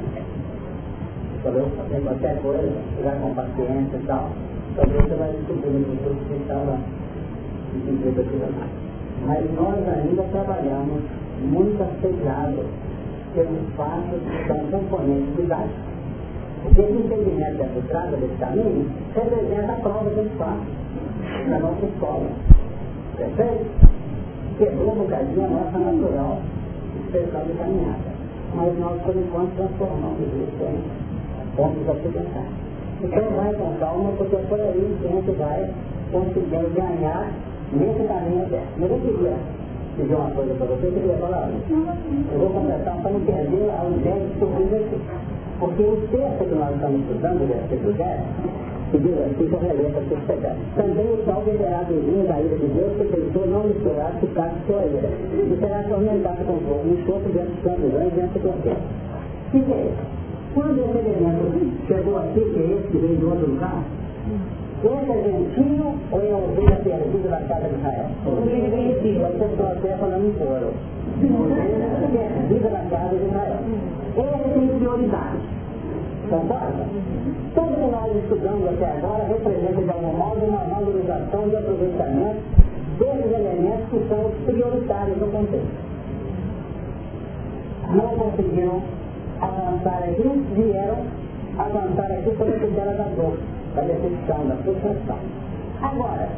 [1.41, 1.67] Entendeu?
[1.75, 4.29] Fazer qualquer coisa, chegar com paciência e tal.
[4.77, 6.79] Talvez você vai descobrir que você estava
[7.75, 8.71] impedido aquilo mais.
[9.27, 11.03] Mas nós ainda trabalhamos
[11.41, 12.67] muito assediados
[13.35, 15.91] pelos fatos que são componentes didáticos.
[16.63, 22.29] Porque esse entendimento estrada, desse caminho, representa a prova que eles fazem na nossa escola.
[23.17, 23.67] Perfeito?
[24.59, 26.39] Quebrou um bocadinho a nossa natural
[27.05, 28.11] expressão de caminhada.
[28.55, 31.10] Mas nós, por enquanto, transformamos isso em
[31.61, 32.49] pontos ocidentais.
[33.03, 35.71] Então vai com calma, porque é por aí que a gente vai
[36.13, 37.33] conseguir ganhar
[37.73, 38.63] nesse caminho até.
[38.79, 39.37] Ninguém queria
[39.97, 41.51] dizer uma coisa para você, eu queria falar,
[42.33, 45.01] eu vou completar para não perder a ideia de subir aqui.
[45.61, 48.21] Porque o texto que nós estamos estudando, versículo 10,
[48.91, 50.57] que diz assim, que relenta se pegar.
[50.75, 54.57] Também o sol deverá vir da ira de Deus, que pensou não misturar se caso
[54.67, 55.09] sua ira.
[55.09, 58.71] E será atormentado com fogo, um sopro dentro do sangue e dentro do corpo.
[58.71, 60.21] O que é isso?
[60.55, 63.85] Quando esse elemento chegou aqui, que é esse que veio de outro lugar,
[64.83, 68.07] esse é gentio ou é a ovelha perdida na casa de Israel?
[68.25, 70.73] Você trouxe falando em couro.
[72.13, 73.61] Perdida na casa de Israel.
[74.17, 75.39] Esse tem prioridade.
[76.31, 76.87] Concorda?
[77.55, 82.41] Tudo que nós estudamos até agora representa de algum modo uma valorização e aproveitamento
[82.99, 85.91] desses elementos que são os prioritários no contexto.
[87.91, 88.83] Não conseguiram
[89.41, 90.99] avançar aqui, vieram
[91.59, 93.37] avançar aqui pela tutela da dor,
[93.75, 95.19] da decepção, da frustração.
[95.83, 96.29] Agora,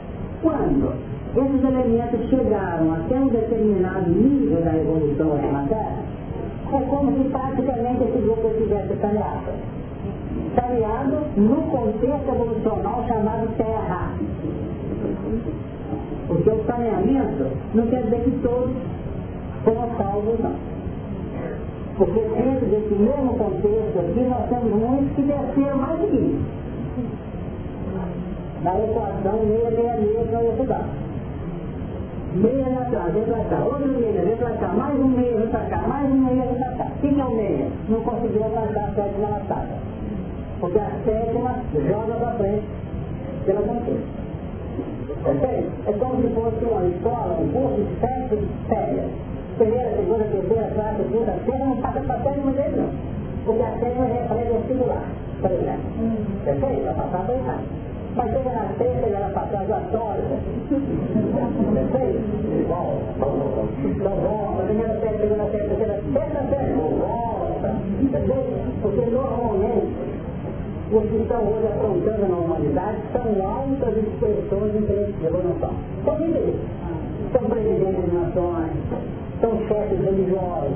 [0.42, 0.94] quando
[1.34, 6.12] esses elementos chegaram até um determinado nível da evolução da matéria,
[6.72, 9.52] é como se praticamente esse grupo estivesse tareado.
[10.54, 14.12] Tareado no contexto evolucional chamado Terra.
[16.28, 18.74] Porque o saneamento não quer dizer que todos
[19.64, 20.72] foram salvos, não.
[21.96, 26.62] Porque dentro desse mesmo contexto aqui, nós temos muitos que desceram mais que isso.
[28.62, 31.02] Na equação meia, meia, meia, nós estudamos
[32.35, 35.48] meia na cá, vem pra cá, outro meia, vem pra cá, mais um meia, vem
[35.48, 36.85] pra cá, mais um meia, vem pra cá.
[36.85, 37.66] O que é o meia?
[37.88, 39.74] Não conseguiu alcançar a sétima latada.
[40.61, 42.64] Porque a sétima joga pra frente
[43.44, 44.22] pela conquista.
[45.24, 45.70] Ok?
[45.87, 49.11] É como se fosse uma escola, um curso de sete férias.
[49.62, 52.90] Primeira, segunda, terceira, quarta, quinta, sexta, não passa pra sétima dele não.
[53.44, 55.05] Porque a sétima é pré-vestibular,
[55.40, 55.87] por exemplo.
[56.44, 56.83] Perfeito?
[56.83, 57.61] Vai passar pra errar.
[58.16, 60.35] Mas chega na sexta e ela passar já torta.
[61.75, 62.18] Perfeito?
[62.66, 63.22] Volta.
[64.03, 64.62] Não volta.
[64.64, 67.68] Primeira série, segunda série, terceira, terceira série, volta.
[68.11, 68.81] Perfeito?
[68.83, 69.94] Porque normalmente
[70.90, 75.70] os que estão hoje aprontando na humanidade são altas expressões de evolução.
[76.05, 76.57] São líderes.
[77.33, 78.72] São presidentes de nações,
[79.42, 80.72] são chefes religiosos.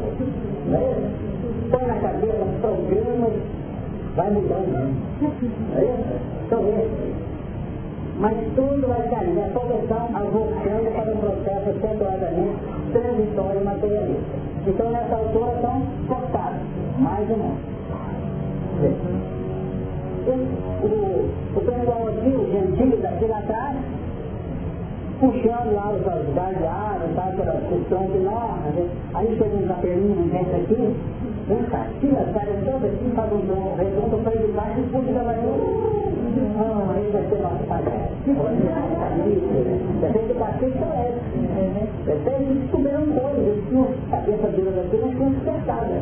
[0.73, 1.71] É isso?
[1.71, 3.33] Põe na cabeça programas,
[4.15, 4.73] vai mudando.
[4.73, 6.19] Não é?
[6.51, 7.27] São esses
[8.19, 12.57] mas tudo vai cair na correção avulsando para um processo separadamente
[12.93, 14.37] transitório materialista.
[14.67, 16.61] Então, nessa altura, são cortados,
[16.99, 17.59] mais ou menos.
[20.27, 20.33] O,
[20.87, 23.77] o, o pessoal aqui, o gentio daqui lá atrás,
[25.21, 28.59] puxando lá os guardiados, tá, aquela questão de lá,
[29.15, 30.95] aí chega um capelinho, um gente aqui,
[31.71, 35.35] cá, tira a cara toda aqui, faz um redondo para ele baixo e puxa ela
[36.59, 38.17] ah, aí vai ser nosso palhaço.
[40.01, 41.37] Depende do cacete é esse.
[42.07, 46.01] Depende de descobriram coisas, eles tinham cabeça dura daqui, mas tinham despertada.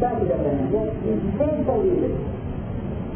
[0.00, 0.70] Sabe, depende?
[1.38, 2.16] Sempre são livres.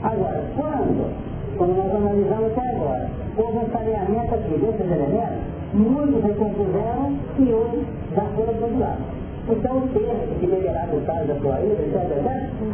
[0.02, 5.38] Agora, quando quando nós analisamos até agora, houve um saneamento aqui desses elementos,
[5.72, 9.04] muitos recompuseram e outros já foram abandonados.
[9.48, 12.24] Então, o texto que deverá gostar da sua ira, etc.,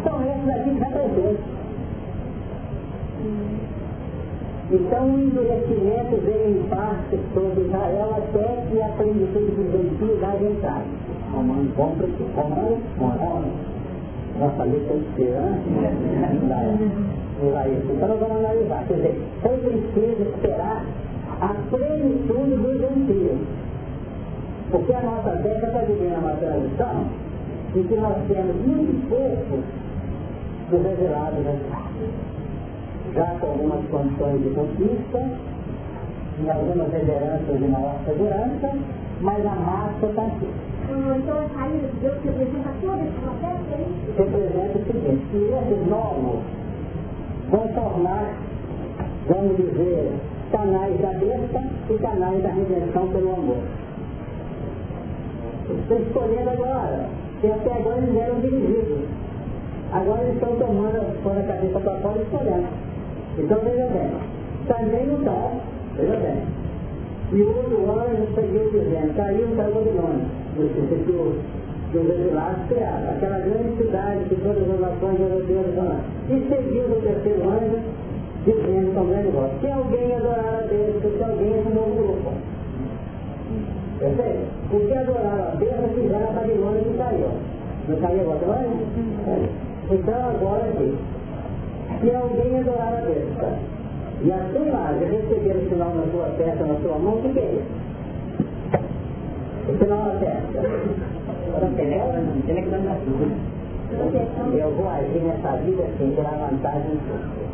[0.05, 1.61] são esses aqui que representam.
[4.72, 10.84] Então o endurecimento veio em parte sobre Israel até que a plenitude dos gentios entrado.
[11.32, 13.42] Como encontra que como morão.
[14.38, 14.94] Nossa letra
[17.41, 18.84] inteira, Então nós vamos analisar.
[18.86, 20.84] Quer dizer, foi preciso esperar
[21.41, 23.38] a plenitude dos gentios.
[24.70, 27.07] Porque a nossa década está vivendo uma transição
[27.74, 29.62] em que nós temos muito pouco
[30.70, 31.59] do revelado né?
[33.14, 35.28] já com algumas condições de conquista,
[36.41, 38.78] em algumas lideranças de maior segurança,
[39.20, 40.49] mas a massa está aqui.
[41.18, 44.18] Então a saída de Deus representa todo esse processo, isso?
[44.18, 46.43] Representa o seguinte, que esses novos
[47.51, 48.34] vão formar,
[49.28, 50.12] vamos dizer,
[50.51, 53.62] canais da besta e canais da redenção pelo amor.
[55.70, 57.07] Estão escolhendo agora,
[57.40, 58.98] que até agora eles eram dirigidos.
[59.92, 62.68] Agora eles estão tomando, quando a cabeça para fora, escolhendo.
[63.38, 64.11] Então veja bem,
[64.66, 65.53] também não está,
[65.96, 66.61] veja bem.
[67.32, 70.26] E o outro anjo seguiu dizendo, caiu para a Babilônia,
[70.57, 71.11] que
[71.99, 75.97] os exilados criaram, aquela grande cidade que todas as nações europeias vão.
[76.28, 77.78] E seguiu o terceiro anjo,
[78.45, 82.32] dizendo com grande voz, se alguém adorar a Deus, se alguém é um grupo.
[83.99, 84.47] Perfeito?
[84.70, 87.28] Porque adoraram a Deus, fizeram a Babilônia que caiu.
[87.88, 89.51] Não caiu a Babilônia?
[89.91, 90.97] Então agora aqui,
[92.01, 93.53] se alguém adorar a Deus, tá?
[94.22, 97.32] e assim lá, já receberam o sinal na sua testa, na sua mão, o que,
[97.32, 97.80] que é isso?
[99.68, 101.19] O sinal na testa.
[104.57, 107.51] Eu vou agir nessa vida sem ter a vantagem em tudo.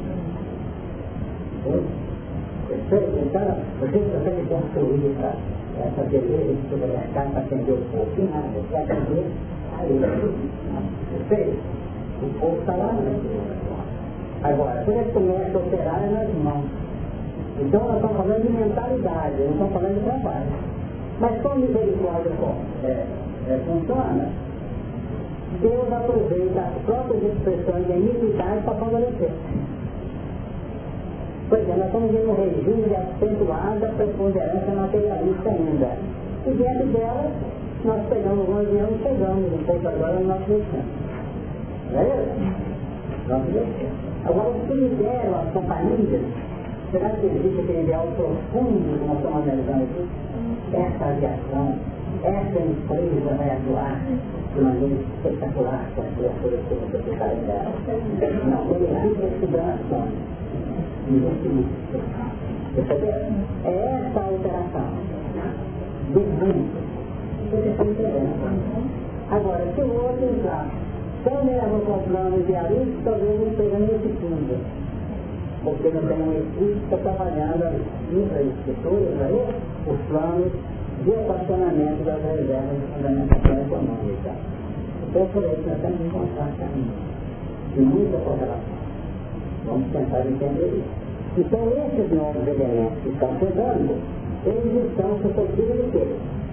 [2.68, 3.00] Então,
[3.80, 5.16] você consegue construir
[5.78, 8.10] essa, beleza de supermercado para atender o povo.
[8.18, 9.26] E nada, você atender
[9.78, 10.06] a ele.
[11.28, 11.58] Perfeito?
[12.22, 13.18] O povo está lá, né?
[14.42, 16.66] Agora, quando ele começa a operar é nas mãos.
[17.58, 20.46] Então nós estamos falando de mentalidade, não estamos falando de trabalho.
[21.20, 22.32] Mas como misericórdia
[22.84, 23.06] é,
[23.48, 24.28] é, funciona,
[25.60, 29.30] Deus aproveita as próprias expressões de iniquidade para favorecer.
[31.48, 35.90] Por exemplo, nós estamos em um regime de acentuada preponderância materialista ainda.
[36.46, 37.30] E dentro dela,
[37.84, 40.84] nós pegamos um avião e chegamos um pouco agora no nosso destino.
[41.92, 42.26] Não é?
[43.28, 44.06] Nosso destino.
[44.24, 46.22] Agora, o que lideram as companhias,
[46.90, 50.08] será que existe aquele ideal profundo que nós estamos analisando aqui?
[50.74, 51.74] Essa aviação,
[52.26, 54.00] essa empresa vai atuar
[54.54, 57.72] de maneira espetacular com as criaturas que você precisarem dela.
[58.46, 60.26] Não, ele fica estudando.
[61.08, 61.68] Investimento.
[63.64, 64.90] É essa a alteração
[66.12, 66.86] do mundo.
[69.30, 70.66] Agora, se o outro entrar
[71.22, 74.58] quando ela com planos de alunos, talvez não esteja nesse fundo.
[75.64, 77.74] Porque não tem uma equipe está trabalhando as
[78.12, 79.40] infraestruturas aí,
[79.88, 80.52] os planos
[81.06, 84.30] de equacionamento das reservas de fundamentação econômica.
[85.06, 86.92] Então, por isso, nós temos que encontrar caminho
[87.74, 88.74] de muita correlação.
[89.66, 91.06] Vamos tentar entender isso.
[91.38, 93.94] Então, esses novos elementos que estão chegando,
[94.46, 96.06] eles estão suscetíveis de quê?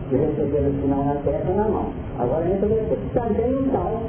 [0.10, 1.90] De receber o sinal na terra na mão.
[2.20, 4.04] Agora, vai ter também um tal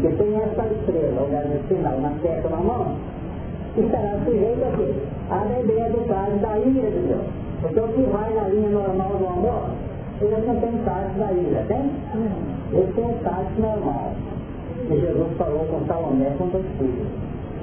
[0.00, 2.96] que tem essa estrela, o lugar do sinal, na testa na mão,
[3.76, 4.94] estará sujeito a quê?
[5.30, 7.43] A ideia do caso da ira de Deus.
[7.60, 9.70] Porque o que vai na linha normal do amor,
[10.20, 11.90] ele não tem parte da ira, tem?
[12.72, 14.12] Ele tem parte normal.
[14.86, 17.06] Que Jesus falou com Salomé com dois filhos.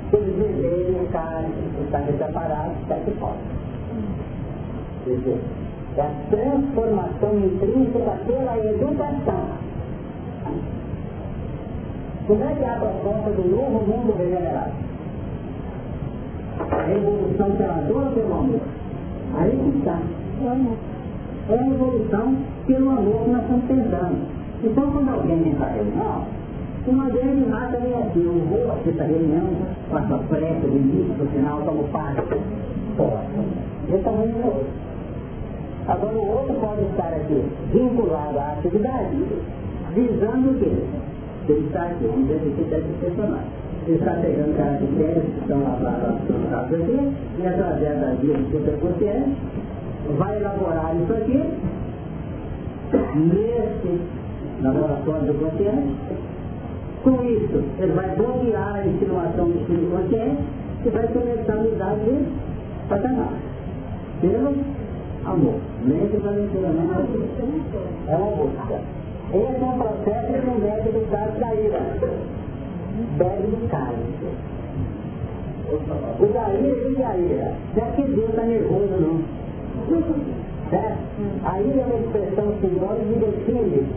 [0.09, 3.37] Se eles viverem em carne, está separado, está que pode.
[5.05, 5.39] Quer dizer,
[5.97, 9.71] é a transformação intrínseca pela educação.
[12.27, 14.71] Como é que abre a porta do novo mundo regenerado?
[16.71, 18.61] A revolução pela dor pelo amor.
[19.81, 19.97] Está.
[21.49, 22.35] É a evolução
[22.67, 24.19] pelo amor que nós estamos.
[24.63, 26.25] Então, quando alguém vem para a reunião,
[26.85, 29.49] uma grande mata vem aqui, eu vou para a reunião,
[29.89, 32.21] faço a prece do início, do final, tomo parte.
[33.89, 34.65] Esse tamanho é outro.
[35.87, 39.17] Agora, o outro pode estar aqui vinculado à atividade,
[39.95, 40.71] visando o quê?
[41.49, 43.45] Ele está aqui, vamos ver aqui deve funcionar.
[43.87, 46.21] Ele está pegando caracteres que estão lavados
[46.51, 49.37] casos aqui, e através da via de superconsciente,
[50.17, 51.43] vai elaborar isso aqui,
[53.15, 54.01] nesse
[54.61, 55.95] laboratório do consciente.
[57.03, 60.43] Com isso, ele vai bloquear a insinuação do espírito consciente
[60.85, 62.25] e vai começar a mudar de
[62.87, 63.33] patamar.
[64.21, 64.55] Pelo
[65.25, 65.55] amor.
[65.83, 66.59] Mente para mentir,
[68.07, 68.79] É uma busca.
[69.33, 71.31] Esse é um processo que não deve do caso
[73.17, 73.95] Deve do caso.
[76.19, 77.53] O da ira e a ira.
[77.75, 79.21] Não é que Deus está nervoso, não.
[80.69, 80.97] Certo?
[81.45, 83.87] A ira é uma expressão simbólica que define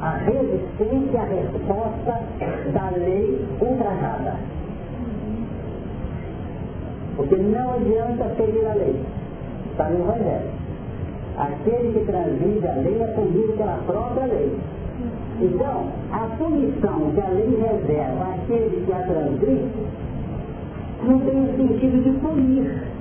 [0.00, 2.20] a resistência à resposta
[2.72, 4.36] da lei ultrajada.
[7.16, 9.00] Porque não adianta seguir a lei.
[9.70, 10.50] Está no Evangelho.
[11.36, 14.52] Aquele que transgride a lei é punido pela própria lei.
[15.40, 19.68] Então, a punição que a lei reserva àquele que a transgride
[21.02, 22.94] não tem o sentido de punir.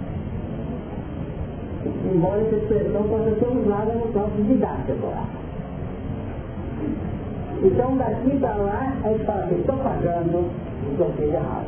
[2.13, 5.13] embora essa expressão possa ser usada no campo didático.
[7.63, 11.67] Então, daqui para lá, a gente fala assim, estou pagando o que eu fiz errado.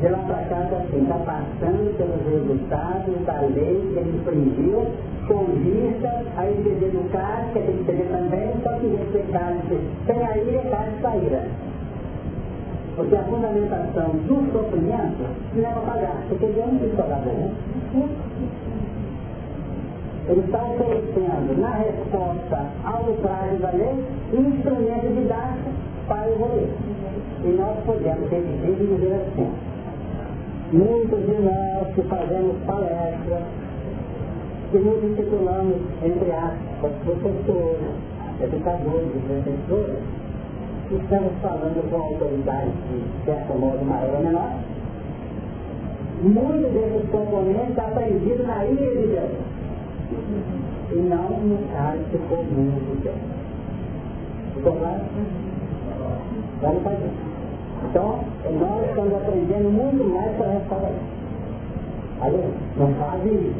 [0.00, 4.86] De lá para cá, está assim, está passando pelos resultados da lei que ele infringiu,
[5.28, 9.54] com vista a ele ser educado, que tem que ser também, só que respeitar
[10.06, 11.42] sem a ira e cai saíra.
[12.96, 15.22] Porque a fundamentação do sofrimento
[15.54, 17.50] não é para pagar, porque Deus não quis pagar né?
[20.28, 24.04] Ele está oferecendo, na resposta ao ultraje da lei,
[24.34, 25.70] um instrumento didático
[26.08, 26.68] para evoluir.
[27.44, 29.52] E nós podemos repetir e dizer assim.
[30.72, 33.42] Muitos de nós que fazemos palestras,
[34.70, 37.78] que nos intitulamos, entre aspas, professores,
[38.42, 39.98] educadores, professores,
[40.90, 44.52] estamos falando com autoridade de certo modo maior ou menor,
[46.22, 49.30] muitos desses componentes aprendidos na ilha de Deus
[50.92, 53.16] e não no cálice comum de Deus.
[54.54, 55.02] Ficou claro?
[56.60, 57.10] Vamos fazer.
[57.84, 58.18] Então,
[58.60, 61.18] nós estamos aprendendo muito mais para essa
[62.20, 63.54] Aí, não faz isso.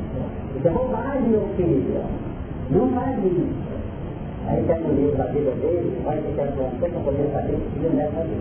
[0.59, 2.03] Isso é bobagem, meu filho.
[2.71, 3.47] Não faz isso.
[4.49, 7.61] Aí tem um livro da vida dele, vai ter que acontecer para poder saber o
[7.61, 8.41] que ele deve fazer.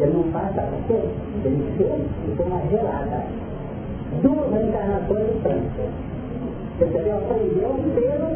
[0.00, 0.54] Ele não faz,
[0.86, 1.00] quê?
[1.44, 3.24] Ele fez, ficou uma gelada.
[4.22, 5.84] Duas reencarnações de trânsito.
[6.78, 7.16] Percebeu?
[7.18, 8.28] Aprendeu pelo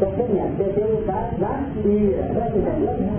[0.00, 1.52] sofrimento, pelo lugar da
[1.84, 2.22] ira.
[2.32, 3.10] Você?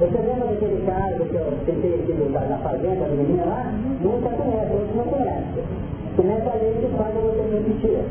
[0.00, 3.72] Você lembra daquele caso que eu tentei aqui na fazenda, a menina lá?
[4.02, 5.89] Nunca conhece, outros não conhecem.
[6.20, 8.04] Começa a lei que faz a você repetir.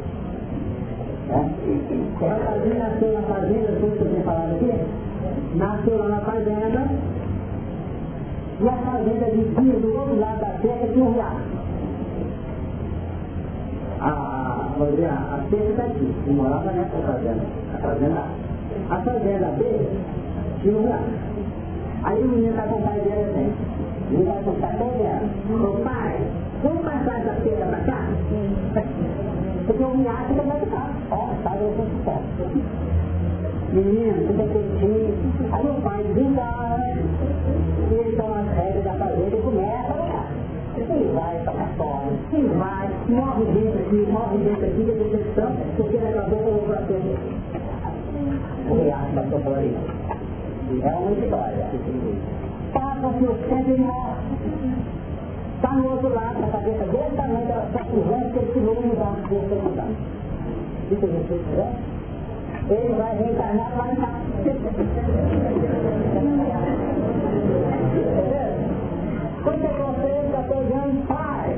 [1.30, 4.74] O rapazinho nasceu na fazenda, tudo que eu falado aqui,
[5.54, 6.88] nasceu lá na fazenda,
[8.62, 11.44] e a fazenda vizinha do outro lado da terra tinha um riacho.
[14.02, 17.44] A, a, a cerca está aqui, eu morava nessa fazenda,
[17.76, 18.24] a fazenda
[18.90, 18.96] A.
[19.02, 19.88] Fazenda B
[20.64, 21.30] tinha um riacho.
[22.06, 23.54] Aí o menino está com o pai dele assim,
[24.08, 26.18] o menino está com o pai dele, ô pai,
[26.64, 28.08] vamos passar essa cerca para cá?
[29.66, 30.92] Porque o riacho vai ficar.
[31.12, 32.70] Ó, tá dando sucesso.
[33.72, 35.14] Menino, tudo é quentinho.
[35.52, 36.42] Aí o pai desliga,
[37.92, 40.28] e eles estão as regras da fazenda e começa a olhar.
[40.76, 42.08] Quem vai para fora?
[42.32, 42.90] Quem vai?
[43.10, 46.82] Morre dentro aqui, morre dentro aqui, de decepção, porque daqui a pouco eu vou para
[46.88, 47.18] frente.
[48.70, 49.78] O riacho passou por ali.
[50.82, 51.68] É uma história.
[52.74, 54.99] Passa-se o tempo e morre.
[55.60, 59.12] Está no outro lado, a cabeça desse tamanho, está cruzando, que ele se não mudar
[59.12, 59.90] a força mudar.
[59.90, 61.72] O que você quiser?
[62.70, 64.20] Ele vai reencarnar lá em casa.
[69.44, 71.58] Quando você está pegando pai,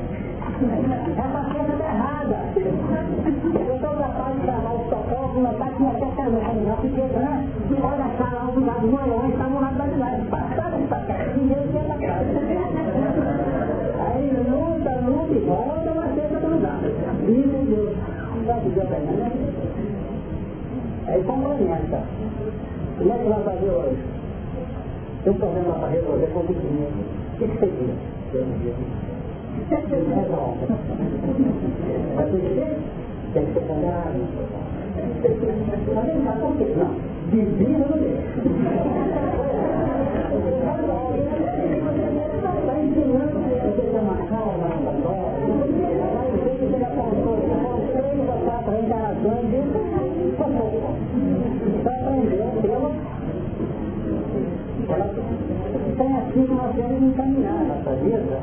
[0.62, 2.36] é uma coisa errada.
[2.56, 7.48] Eu estou capaz de chamar o socorro, não está com até caneta, não, porque, né?
[7.80, 10.26] Pode achar lá um lado maior, está no lado da cidade.
[10.26, 12.14] Passado para cá, ninguém quer para cá.
[14.04, 16.80] Aí luta, luta e volta, mas sempre para lugar.
[17.28, 17.92] Isso Deus.
[18.72, 18.80] Mim,
[21.06, 22.00] Aí complementa.
[22.96, 24.02] Como é que vai fazer hoje?
[25.24, 26.88] Tem um problema para resolver com o vizinho.
[27.34, 27.90] O que você diz?
[30.14, 30.66] Resolve.
[32.16, 32.78] Vai ter que ser?
[33.34, 34.20] Tem que ser ponderado.
[35.94, 36.66] Mas vem cá, por quê?
[36.76, 36.94] Não.
[37.30, 38.22] Vizinho não deixa.
[42.58, 43.38] Está ensinando
[43.98, 45.32] a marcar uma agora.
[46.12, 49.34] Vai ver que você apontou, conselho da quatro reencarnações de Está
[51.94, 52.90] aprendendo pela...
[55.92, 58.40] Então é assim que nós devemos encaminhar a nossa vida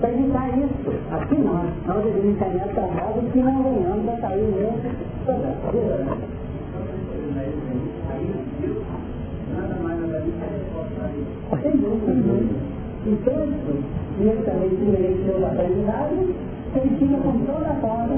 [0.00, 0.90] para evitar isso.
[1.12, 4.88] Aqui nós, nós devemos encaminhar tão modo que não venhamos a cair nesse
[5.66, 6.16] problema.
[11.62, 12.66] Sem dúvida.
[13.06, 13.40] Então,
[14.18, 16.34] ele também tinha eleito a aprendizagem,
[16.74, 18.16] ele tinha com toda a forma,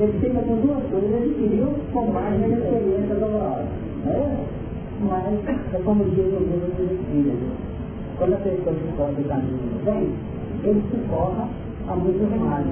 [0.00, 3.68] ele tinha com duas coisas, ele queria com mais uma experiência dolorosa.
[4.04, 4.46] Né?
[5.02, 5.24] Mas,
[5.74, 7.52] é como diz o livro dos Espíritos,
[8.16, 10.14] quando a pessoa se forma o caminho bem,
[10.64, 11.48] ele se forma
[11.86, 12.66] a muitos mais.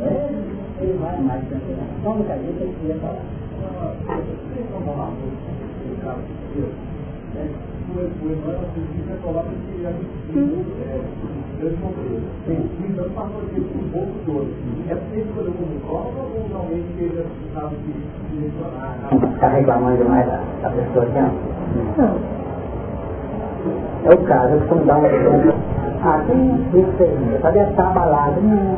[0.00, 0.30] É?
[0.80, 1.76] Ele vai mais também.
[2.02, 3.22] Como que a gente queria falar?
[4.72, 4.96] Vamos
[11.56, 12.20] que Deus morreu.
[12.46, 13.04] Então
[13.74, 14.46] um pouco.
[14.88, 14.94] É
[15.88, 16.12] ou
[16.48, 17.24] realmente?
[19.34, 22.36] Está reclamando demais da pessoa aqui, não?
[24.04, 25.08] É o caso, eu costumo dar uma
[26.04, 28.40] Ah, tem isso aí, só deve estar abalado.
[28.40, 28.76] Não.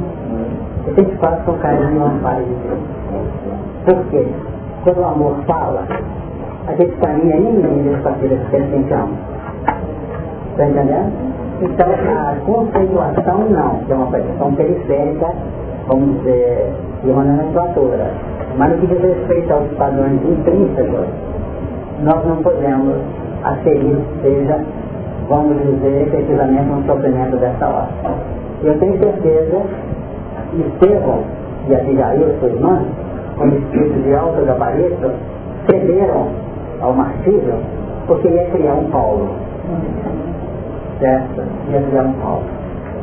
[0.94, 2.78] Tem que falar com carinho ao pai de Deus.
[3.84, 4.26] Por quê?
[4.84, 5.86] Quando o amor fala,
[6.66, 9.10] a gente caminha nem ninguém para aquele que a gente ama.
[10.52, 11.37] Está entendendo?
[11.60, 15.32] Então, a conceituação não, é uma questão periférica,
[15.88, 18.10] vamos dizer, de uma nomenclatura.
[18.56, 21.06] Mas no que diz respeito aos padrões intrínsecos,
[22.04, 22.94] nós não podemos
[23.42, 24.60] aferir que seja,
[25.28, 27.88] vamos dizer, efetivamente um sofrimento dessa hora.
[28.62, 29.62] Eu tenho certeza
[30.50, 31.22] que Estevão
[31.68, 32.82] e Abigail, sua irmã,
[33.36, 35.10] com espírito de alto gabarito,
[35.66, 36.28] cederam
[36.80, 37.54] ao martírio
[38.06, 39.28] porque ia criar um Paulo.
[40.98, 42.42] Criar um Paulo.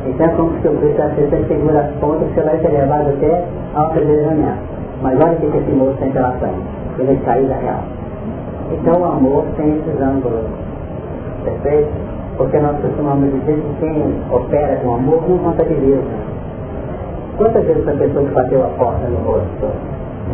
[0.06, 3.44] Então, como se o Cristo você segura as pontas, você vai ser levado até
[3.74, 4.58] ao apedrejamento.
[5.02, 6.62] Mas olha o que esse moço tem pela frente.
[6.98, 7.82] Ele sair da real.
[8.72, 10.44] Então, o amor tem esses ângulos.
[11.44, 11.90] Perfeito?
[12.36, 16.02] Porque nós costumamos dizer que quem opera com amor não contabiliza.
[17.38, 19.66] Quantas vezes a pessoa que bateu a porta no rosto?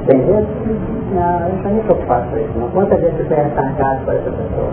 [0.06, 0.46] Vezes?
[1.14, 2.58] Não, eu não estou preocupado com isso.
[2.58, 2.68] Não.
[2.70, 4.70] Quantas vezes você foi atacado por essa pessoa?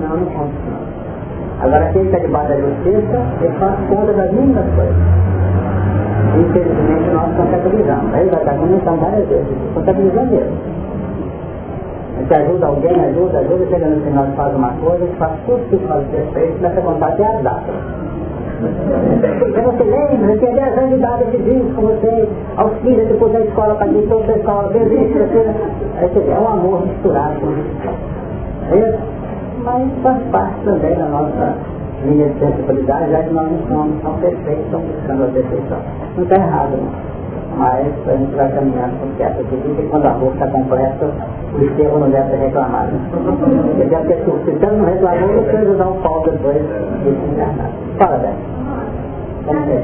[0.00, 1.11] Não, não conto não.
[1.60, 4.96] Agora, quem está debaixo da justiça, ele faz conta das mesmas coisas.
[6.38, 8.14] Infelizmente, nós contabilizamos.
[8.14, 9.46] Aí já está comentando várias vezes.
[9.74, 10.56] Contabilizamos mesmo.
[12.16, 15.68] A gente ajuda alguém, ajuda, ajuda, chega no final e faz uma coisa, faz tudo
[15.70, 17.74] que pode ser feito, começa a contar até as datas.
[19.38, 23.32] Porque você lembra, que há 10 anos de idade eu fiz com você, auxilia depois
[23.32, 27.50] da escola para ir toda a escola, fez isso, você é um amor misturado com
[27.50, 27.88] isso.
[28.70, 29.11] É isso?
[29.64, 31.54] Mas faz parte também da nossa
[32.04, 35.78] linha de sensibilidade, já que nós não somos tão perfeitos, estamos buscando a perfeição.
[36.16, 37.12] Não está errado, não.
[37.56, 41.10] Mas a gente vai caminhando com certa medida e quando a rua está completa,
[41.52, 42.92] o enterro não deve ser reclamado.
[43.78, 46.62] Ele deve ter surtido, se não reclamou, não precisa dar um pau depois de
[47.04, 47.68] se enganar.
[47.98, 48.36] Fala, Débora.
[49.46, 49.82] Vamos ver.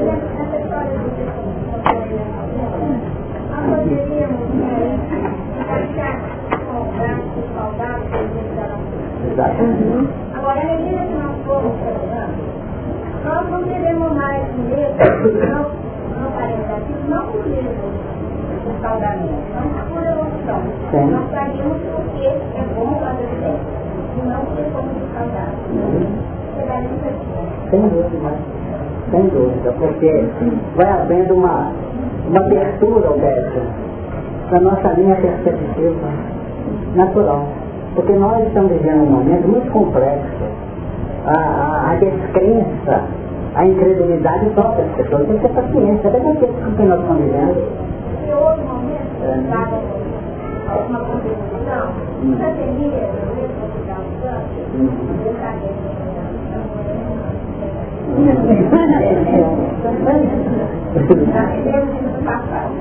[9.31, 9.61] Exato.
[9.61, 10.07] Uhum.
[10.35, 12.49] Agora, a medida que nós formos trabalhando,
[13.23, 14.95] nós não devemos mais medo,
[15.49, 15.63] não,
[16.19, 17.69] não parece aqui, não por medo
[18.65, 20.59] do saudamento, não por evolução.
[21.11, 23.69] Nós sabemos porque é bom fazer sexo,
[24.17, 26.29] e não porque somos saudáveis.
[27.69, 28.31] Sem dúvida,
[29.11, 30.25] sem dúvida, porque
[30.75, 31.71] vai havendo uma,
[32.27, 33.61] uma abertura médico
[34.49, 36.09] da nossa linha perceptiva
[36.95, 37.45] natural.
[37.99, 40.45] Porque nós estamos vivendo um momento muito complexo.
[41.25, 43.03] A, a, a descrença,
[43.55, 45.27] a incredulidade toca as pessoas.
[45.27, 47.57] Tem que ter paciência, até porque com quem nós estamos vivendo.
[48.25, 49.35] E outro momento, é.
[50.87, 50.99] uma
[52.23, 52.37] hum.
[52.55, 53.09] teria,
[54.75, 54.87] hum.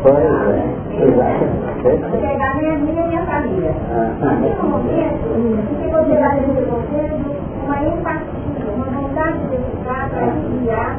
[0.03, 0.65] Pois é,
[1.05, 1.45] exato.
[2.21, 3.73] Chegar minha, minha, minha família.
[4.63, 5.29] Momento,
[5.83, 7.03] ficou gerado em você
[7.65, 10.97] uma empatia, uma vontade de educar para guiar,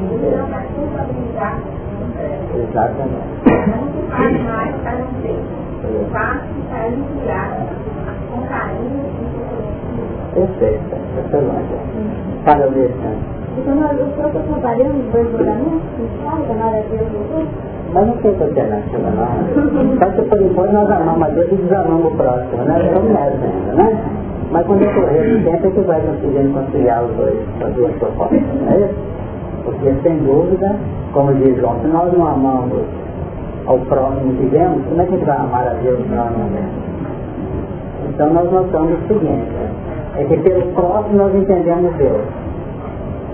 [0.00, 1.54] não para culpabilizar.
[2.54, 3.28] Exatamente.
[3.46, 5.38] Não se faz mais para não ser.
[6.12, 7.48] Faz para enviar
[8.30, 9.27] com carinho
[10.38, 11.74] e Perfeito, excelente.
[12.44, 13.38] Para o.
[13.58, 13.74] Então,
[14.26, 17.48] estou trabalhando dois julgamentos, não fala nada a Deus,
[17.92, 19.98] mas não tem alternativa não.
[19.98, 22.84] Só que por enquanto nós amamos a Deus e desamamos o próximo, né?
[22.86, 23.98] Estamos nessa ainda, né?
[24.50, 27.92] Mas quando eu correr o tempo é que vai conseguir conciliar os dois, as duas
[27.96, 28.94] propostas, não é isso?
[29.64, 30.76] Porque sem dúvida,
[31.12, 32.84] como diz João, se nós não amamos
[33.66, 36.30] ao próximo que vemos, como é que a gente vai amar a Deus se nós
[36.30, 36.88] não vemos?
[38.08, 39.52] Então nós notamos o seguinte,
[40.18, 42.20] é que pelo próximo nós entendemos Deus.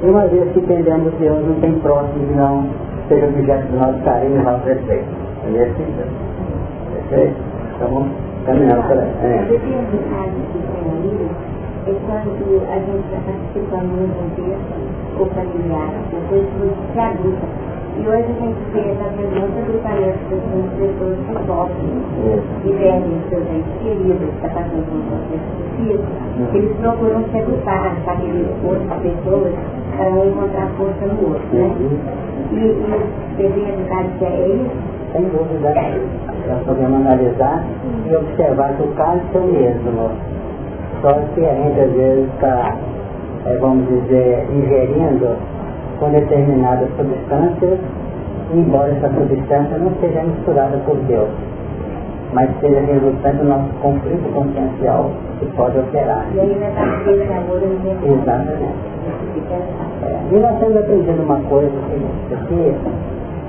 [0.02, 2.66] E uma vez que entendemos Deus, não tem próximo que não
[3.08, 5.08] seja objeto do nosso carinho e do nosso respeito.
[5.50, 5.86] E assim,
[6.92, 7.36] perfeito?
[7.72, 8.06] Estamos
[8.44, 9.08] caminhando por aí.
[9.22, 9.44] É.
[11.86, 14.72] É quando a gente está participando de um contexto
[15.18, 16.36] ou familiar, ou que
[16.92, 17.63] se adulta.
[17.96, 21.94] E hoje a gente vê essa presença do palestra das pessoas que sofrem
[22.64, 26.00] e perdem seus entes queridos, que está passando por um processo difícil,
[26.54, 29.54] eles procuram se educar, sabe, outras pessoas
[29.96, 31.70] para não encontrar força no outro, né?
[32.50, 34.70] E, e deveria educar que é ele?
[35.12, 35.72] Sem dúvida.
[36.48, 37.64] Nós podemos analisar
[38.10, 40.10] e observar que o caso é o mesmo.
[41.00, 42.76] Só que a gente às vezes está,
[43.46, 45.53] é, vamos dizer, ingerindo
[45.98, 47.78] com determinadas substâncias,
[48.52, 51.28] embora essa substância não seja misturada por Deus,
[52.32, 56.26] mas seja resultante do nosso conflito consciencial que pode operar.
[56.34, 58.94] E aí estar cheio de amor Exatamente.
[60.30, 61.72] E nós temos aprendido uma coisa,
[62.28, 62.74] porque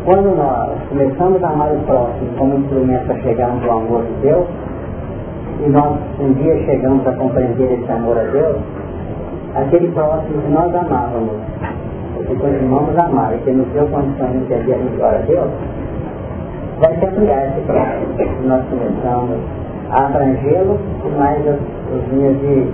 [0.05, 4.45] quando nós começamos a amar o próximo como instrumento para chegarmos ao amor de Deus,
[5.65, 8.57] e nós um dia chegamos a compreender esse amor a Deus,
[9.55, 11.31] aquele próximo que nós amávamos,
[12.25, 15.49] que continuamos a amar e que nos deu condições de entender melhor a Deus,
[16.79, 18.47] vai se ampliar esse próximo.
[18.47, 19.39] Nós começamos
[19.91, 22.71] a abrangê-lo e mais as, as linhas de,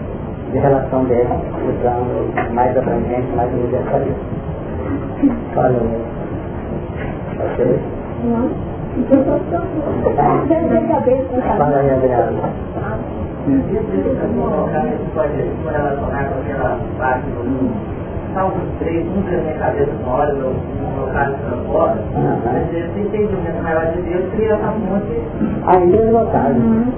[0.51, 1.29] de relação dele,
[1.69, 4.19] usando mais abrangente, mais universalista.
[5.53, 5.69] Fala,
[7.37, 7.79] você.
[11.57, 12.49] Fala aí, Adriana.
[16.99, 17.23] Pode
[18.31, 21.99] do salvo três, um na minha cabeça hora, no, no caso de transporte,
[22.45, 25.21] mas esse entendimento maior de Deus cria essa fonte.
[25.67, 26.55] Ainda é locado.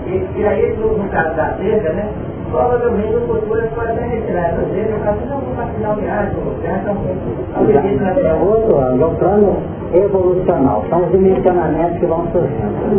[0.07, 2.09] E, e aí, no caso da cerca, né?
[2.51, 6.35] Provavelmente o futuro pode até retirar essa cerca, falo, não, vou vacinar o viagem,
[8.27, 9.57] É outro é um plano
[9.91, 12.93] evolucional, são os dimensionamentos que vão surgindo.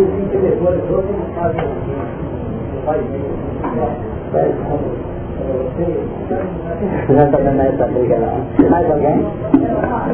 [7.09, 8.71] Não estou dando essa briga não.
[8.71, 9.17] Mais alguém?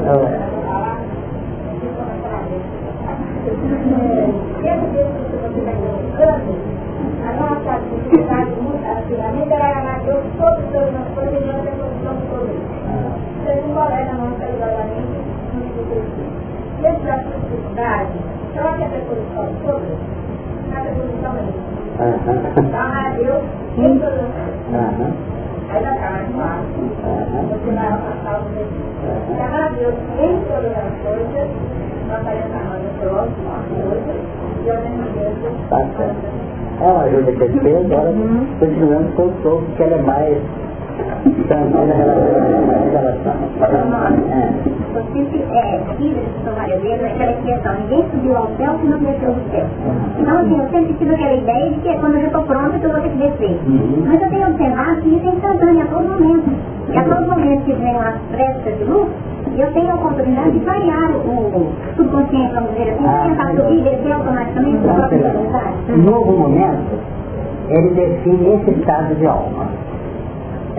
[0.07, 0.51] Nossa
[13.71, 15.21] um colega nosso aí, obviamente,
[16.79, 18.13] e esse da dificuldade,
[18.55, 19.99] só que a pessoa escolhe todas,
[20.73, 21.51] a pessoa escolhe
[24.73, 26.83] Aí já está mais fácil.
[27.49, 28.83] Você vai passar o mesmo.
[29.37, 31.49] Chamar a Deus em todas as coisas,
[32.09, 32.23] nós
[32.55, 34.19] amando o próximo, as coisas,
[34.65, 35.45] e ao mesmo tempo.
[36.81, 38.13] É uma ajuda que ele fez, agora
[38.61, 40.39] continuando com o que ela é mais
[44.93, 45.19] Você
[45.55, 49.67] é de expressão, ninguém subiu ao céu se não desceu do céu.
[50.19, 52.93] Então, assim, eu sempre tive aquela ideia de que quando eu já estou pronta, eu
[52.93, 53.61] vou ter que descer.
[54.07, 56.51] Mas eu tenho observado que isso é instantâneo a todo momento.
[56.89, 59.09] E a todo momento que vem as prestas de luz,
[59.57, 63.83] eu tenho a oportunidade de variar o subconsciente, vamos dizer assim, ah, tentar subir e
[63.83, 65.93] descer automaticamente a própria vontade.
[65.99, 66.99] Novo momento,
[67.69, 69.67] ele define esse estado de alma.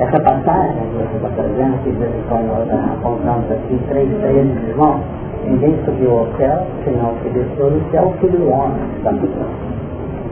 [0.01, 4.99] Essa passagem que você está trazendo, que de nós apontamos aqui, três três irmãos,
[5.45, 9.13] ninguém subiu ao céu, senão que desceu do céu, o filho do homem, está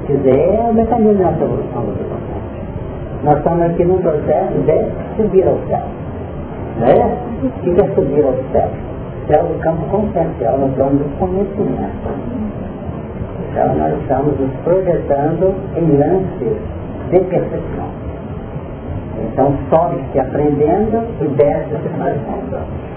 [0.08, 2.50] Quer dizer, é o mecanismo da evolução do subconsciente.
[3.24, 5.86] Nós estamos aqui num processo de subir ao céu.
[6.80, 7.18] Né?
[7.44, 8.70] O que é subir ao céu?
[9.28, 12.10] Céu do campo consciencial, no plano do conhecimento.
[13.52, 16.58] Então nós estamos nos projetando em lances
[17.12, 18.09] de percepção.
[19.26, 22.90] Então sobe-se aprendendo e desce-se fazendo.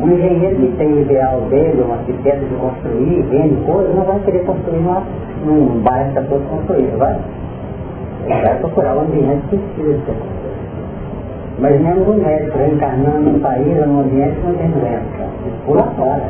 [0.00, 4.18] Um engenheiro que tem o ideal dele, um arquiteto de construir, N coisas, não vai
[4.20, 5.02] querer construir numa,
[5.44, 7.16] num bairro está todo construído, vai?
[8.26, 10.14] Ele vai procurar o ambiente que precisa
[11.58, 15.28] Mas mesmo o médico reencarnando num país ou num ambiente que não tem doença,
[15.66, 16.24] pula fora.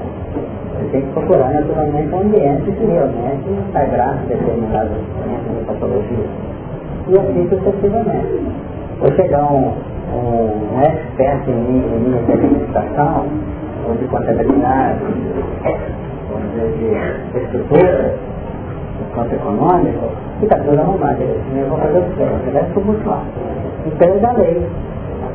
[0.78, 5.64] Você tem que procurar naturalmente um ambiente que realmente está graças a determinadas doenças de
[5.66, 6.61] patologia.
[7.08, 8.40] E assim sucessivamente.
[9.00, 9.72] Vou chegar um,
[10.14, 13.26] um, um expert em, linha de administração,
[13.88, 15.00] ou de contabilidade,
[16.52, 18.14] dizer, de estrutura,
[18.98, 20.06] de conta econômica,
[20.40, 21.22] e está tudo arrumado.
[21.22, 22.22] Eu vou fazer o quê?
[22.46, 23.22] Eu deve tumultuar.
[23.86, 24.66] Então é da lei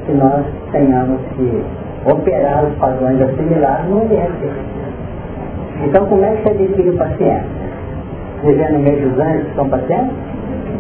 [0.06, 1.64] que nós tenhamos que
[2.10, 4.52] operar os padrões assimilados no ambiente.
[5.84, 7.46] Então como é que se adquire o paciente?
[8.44, 10.27] Vivendo meio dos anjos que são pacientes?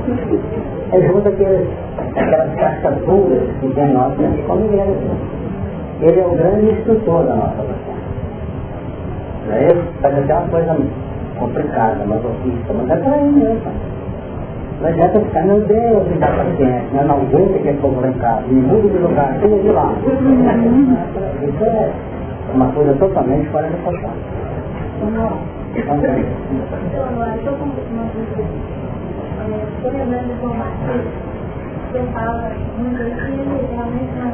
[0.07, 1.67] Ele junta aqueles,
[2.15, 4.13] aquelas cascas duras que tem nós
[4.47, 4.95] como igreja.
[6.01, 7.97] Ele é o grande instrutor da nossa paciência.
[9.47, 9.83] Não é isso?
[10.01, 10.77] Pode ser uma coisa
[11.39, 12.21] complicada, mas
[12.89, 13.71] é para aí mesmo.
[14.79, 18.09] Não adianta ficar, meu Deus, me dá paciência, não, não aguenta que é povo lá
[18.09, 19.91] em casa, me muda de lugar, tira de lá.
[21.41, 21.91] Isso é
[22.53, 24.11] uma coisa totalmente fora da paixão.
[25.01, 25.97] Então,
[29.47, 31.27] estou uma lembrando de uma artigo
[31.91, 34.29] que fala muito ele realmente na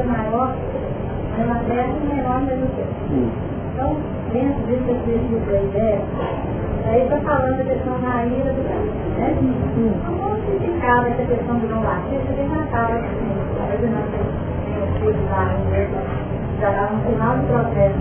[0.00, 0.54] é maior,
[1.60, 2.94] terra e menor mesmo tempo.
[3.72, 3.96] Então,
[4.32, 6.00] dentro desse exercício da ideia,
[6.84, 8.62] aí está falando da questão da ira do
[9.18, 9.36] né?
[10.06, 11.68] Como se ficava essa questão do
[12.34, 13.34] tem uma cara assim,
[13.90, 14.02] não
[16.60, 17.98] já dá um final do processo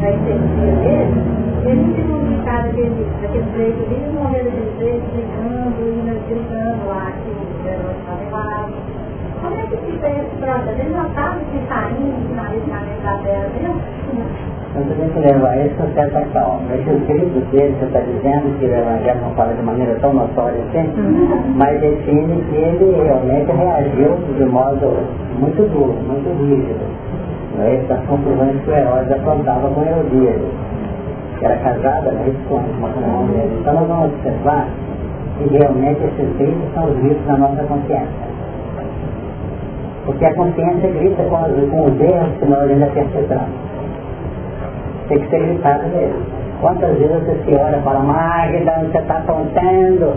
[0.00, 1.14] da energia dele,
[1.64, 5.04] e a gente comunicava aquele, aquele trecho ali, no momento daquele trecho,
[6.28, 8.68] gritando lá, que era uma
[9.42, 9.62] Como é
[10.40, 13.50] pronto, às vezes não estava se saindo, na letra dela,
[14.72, 16.74] então você tem que levar isso com certa calma.
[16.74, 20.58] Esses gritos dele, você está dizendo que o Evangelho não fala de maneira tão notória
[20.68, 21.54] assim, uhum.
[21.56, 24.96] mas define que ele realmente reagiu de modo
[25.38, 26.86] muito duro, muito rígido.
[27.60, 27.74] É?
[27.76, 30.40] Essas conclusões que o Herodes apontava com Herodias,
[31.38, 33.46] que era casada né, com uma mulher.
[33.60, 34.68] Então nós vamos observar
[35.38, 38.32] que realmente esses gritos são os gritos da nossa consciência.
[40.06, 43.72] Porque a consciência grita com os, com os erros que nós ainda perpetramos
[45.08, 46.22] tem que ser gritado mesmo.
[46.60, 50.14] Quantas vezes você se olha e fala, Magda, você está contendo?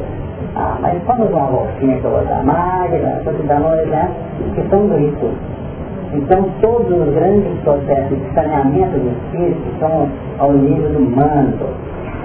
[0.56, 4.16] Ah, mas vamos uma voltinha que eu vou dar, Magda, estou te dando um exemplo,
[4.54, 5.32] que são gritos.
[6.16, 10.08] Então todos os grandes processos de saneamento do espírito são
[10.40, 11.66] ao nível do manto,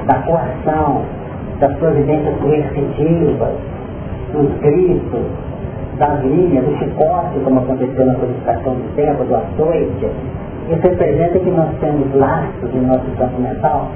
[0.07, 1.03] da coação,
[1.59, 3.55] das providências coercitivas,
[4.33, 5.27] dos gritos,
[5.99, 10.07] das linhas, do chicote, como aconteceu na codificação do tempo, do açoite,
[10.69, 13.89] isso representa que nós temos laços em nosso campo mental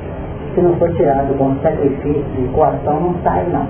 [0.54, 3.66] que não for tirado com sacrifício e coação não sai não.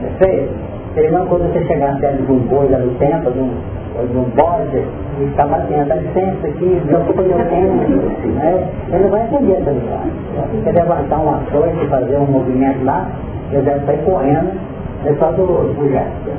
[0.00, 0.73] Perfeito?
[0.94, 3.50] Seria uma coisa você chegar perto de um boi lá no templo, de um,
[4.06, 4.84] de um bode,
[5.20, 8.68] e ficar batendo, dá licença aqui, não foi eu tempo, né?
[8.92, 10.12] Ele não vai entender essa linguagem.
[10.64, 13.08] Se levantar uma coisa e fazer um movimento lá,
[13.50, 14.74] ele deve sair correndo
[15.04, 15.44] é só do,
[15.90, 16.30] gesto.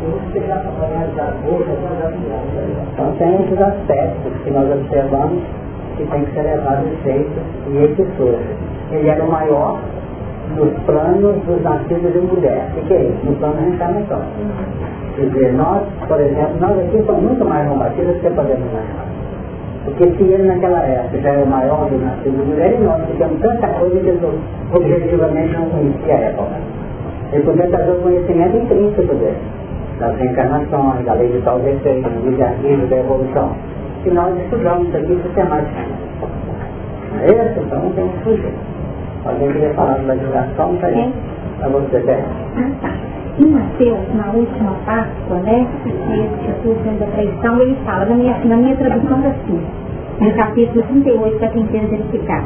[2.93, 5.43] Então tem esses aspectos que nós observamos
[5.97, 8.43] que tem que ser levado em feito e esse surge.
[8.91, 9.79] Ele era o maior
[10.55, 12.69] nos planos dos nascidos de mulher.
[12.77, 13.25] O que é isso?
[13.25, 14.25] No plano reencarnatório.
[15.15, 19.05] Quer dizer, nós, por exemplo, nós aqui somos muito mais combatidos do que podemos imaginar.
[19.85, 23.01] Porque se ele naquela época já era o maior dos nascidos de mulher, e nós
[23.05, 24.19] ficamos tanta coisa que ele
[24.73, 26.55] objetivamente não conhecia a época.
[27.31, 29.37] Ele podia trazer o conhecimento intrínseco dele,
[29.99, 33.51] das reencarnações, da lei de tal defeito, do livre da evolução.
[34.05, 36.05] E nós estudamos aqui sistematicamente.
[37.21, 37.59] É isso?
[37.59, 38.74] Então tem que fugir.
[39.25, 40.77] Alguém queria falar da divulgação?
[40.77, 41.13] Tá aí.
[41.57, 42.23] Para você, Bé.
[42.57, 42.91] Ah, tá.
[43.39, 48.55] Em Mateus, na última Páscoa, né, esse Jesus da traição, ele fala, na minha, na
[48.55, 49.61] minha tradução da assim,
[50.21, 52.43] no capítulo 38, para quem queira verificar.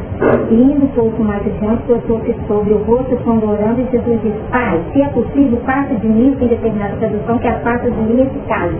[0.49, 5.01] Indo um pouco mais adiante, postou-se sobre o rosto, sondorando, e Jesus diz, Pai, se
[5.01, 8.73] é possível, passa de mim, em determinada tradução, que a passa de mim esse caso.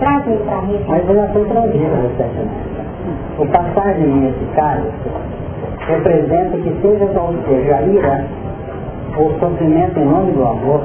[0.00, 0.80] Traz aí para mim.
[0.88, 2.78] Mas já foi trazido recentemente.
[3.38, 4.86] O passar de mim esse caso
[5.88, 8.24] representa que seja qual seja a ira
[9.16, 10.82] ou sofrimento em nome do amor,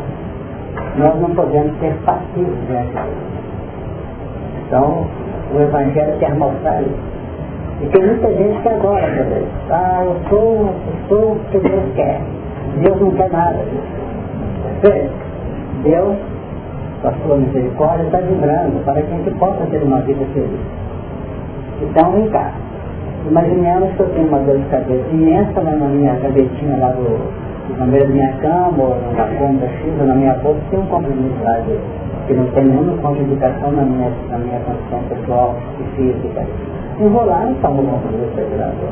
[0.98, 2.94] nós não podemos ser passivos diante
[4.66, 5.06] Então,
[5.54, 7.14] o Evangelho quer mostrar isso.
[7.82, 11.60] E tem muita gente que agora, meu Deus, ah, eu sou, eu sou o que
[11.60, 12.22] Deus quer.
[12.82, 15.12] Deus não quer nada disso.
[15.84, 16.16] Deus,
[17.02, 20.60] com a sua misericórdia, está vibrando para que a gente possa ter uma vida feliz.
[21.82, 22.54] Então, vem cá.
[23.28, 27.86] Imaginemos que eu tenho uma dor de cabeça imensa na minha cabecinha lá do, na
[27.86, 31.44] beira da minha cama, ou na ponta X, ou na minha boca, tem um comprimido
[31.44, 31.80] lá de,
[32.28, 36.46] que não tem nenhuma contraindicação na minha, na minha condição pessoal e física
[37.00, 38.90] enrolar e toma uma coisa segurador.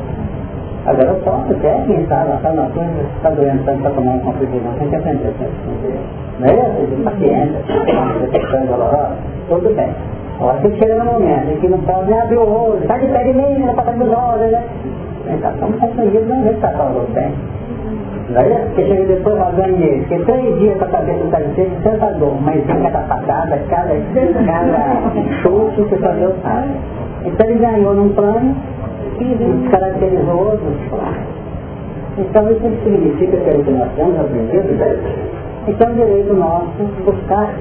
[0.84, 4.18] Agora eu posso até pensar, lá está na coisa, está doendo tanto para tomar um
[4.20, 5.50] comprimido, tem que aprender a se
[6.40, 7.60] Não é paciência,
[7.92, 9.16] uma detecção dolorosa,
[9.48, 9.94] tudo bem.
[10.42, 13.06] Agora você chega no momento em que não pode nem abrir o olho, sai de
[13.12, 14.64] pé de mim, não está fazendo olho, né?
[15.30, 17.30] Então, estamos confundidos, não vê se está falando bem.
[17.30, 18.66] Isso?
[18.66, 22.42] Porque chega depois razão ele, porque três dias para saber que está dizendo, tanta dor,
[22.42, 23.94] mas vem cada patada, cada,
[24.46, 25.12] cada
[25.42, 26.70] chute que só Deus sabe.
[27.24, 28.56] Então ele ganhou num plano
[29.20, 31.22] e descaracterizou outros planos.
[32.18, 34.74] Então isso significa o que nós temos aprendido,
[35.68, 37.54] então é direito nosso buscar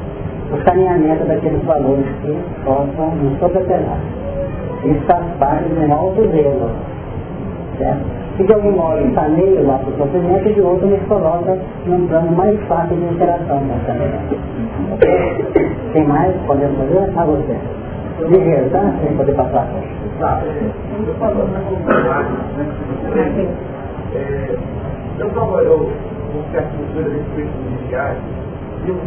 [0.52, 4.00] o saneamento daqueles valores que possam nos sobrepelar.
[4.84, 6.70] Isso faz parte de um alto zelo.
[7.78, 8.22] Certo?
[8.38, 12.60] Se de algum modo saneia o nosso sofrimento, de outro nos coloca num plano mais
[12.68, 14.38] fácil de interação com o saneamento.
[15.94, 16.36] Tem mais?
[16.48, 17.18] Podemos fazer?
[17.18, 17.58] A você
[18.30, 18.94] ligeiro, tá?
[19.02, 19.68] Sem poder passar.
[20.20, 20.42] Tá.
[25.20, 25.90] Eu trabalhou
[26.32, 28.18] com certa cultura a respeito dos vigiais,
[28.86, 28.98] e o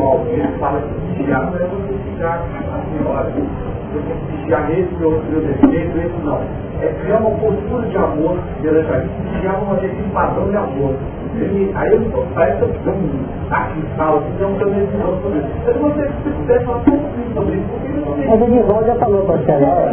[0.00, 5.04] alguém fala que vigiar não é você vigiar a senhora, você tem que vigiar esse
[5.04, 6.40] ou outro defeito, esse não.
[6.80, 10.94] É criar uma postura de amor perante a gente, vigiar uma um padrão de amor.
[11.34, 12.00] E aí eu
[12.34, 15.48] parece que um aqui fala, que não tem visão sobre isso.
[15.66, 17.88] Eu não sei se você puder falar um pouquinho sobre isso, porque
[18.26, 19.90] mas o Divaldo já falou para você agora.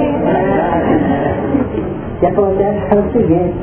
[2.25, 3.53] Que acontece é o seguinte,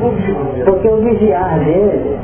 [0.65, 2.17] porque o vigiar dele,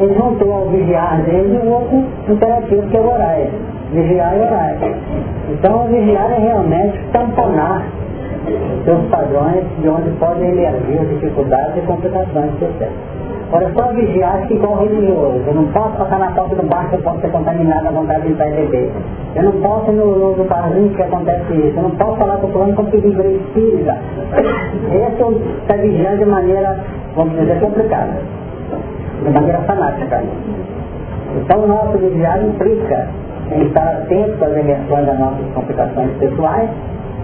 [0.00, 3.38] ele juntou ao vigiar dele um outro imperativo que é o orar.
[3.92, 4.76] Vigiar e orar.
[5.50, 7.86] Então, vigiar é realmente tamponar
[8.84, 13.27] seus padrões de onde podem emergir dificuldades e complicações processo.
[13.48, 15.42] Agora, só vigiar que igual religioso.
[15.46, 18.32] Eu não posso passar na porta do barco, eu posso ser contaminado à vontade de
[18.32, 18.92] e beber.
[19.36, 21.72] Eu não posso no, no barzinho que acontece isso.
[21.74, 23.96] Eu não posso falar com o plano com perigo espírita.
[24.92, 26.78] Esse está vigiando de maneira,
[27.16, 28.20] vamos dizer, complicada.
[29.24, 30.22] De maneira fanática.
[31.36, 33.08] Então, o nosso vigiar implica
[33.50, 36.68] em estar atento às emersões das nossas complicações pessoais,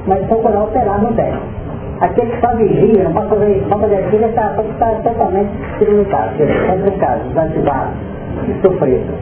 [0.06, 1.34] mas procurar operar no bem.
[2.04, 5.50] Aquele que só vigia, não pode fazer isso, pode fazer aquilo, está, está totalmente
[5.80, 6.32] limitado,
[6.68, 7.90] complicado, desativado,
[8.60, 9.14] sofrido.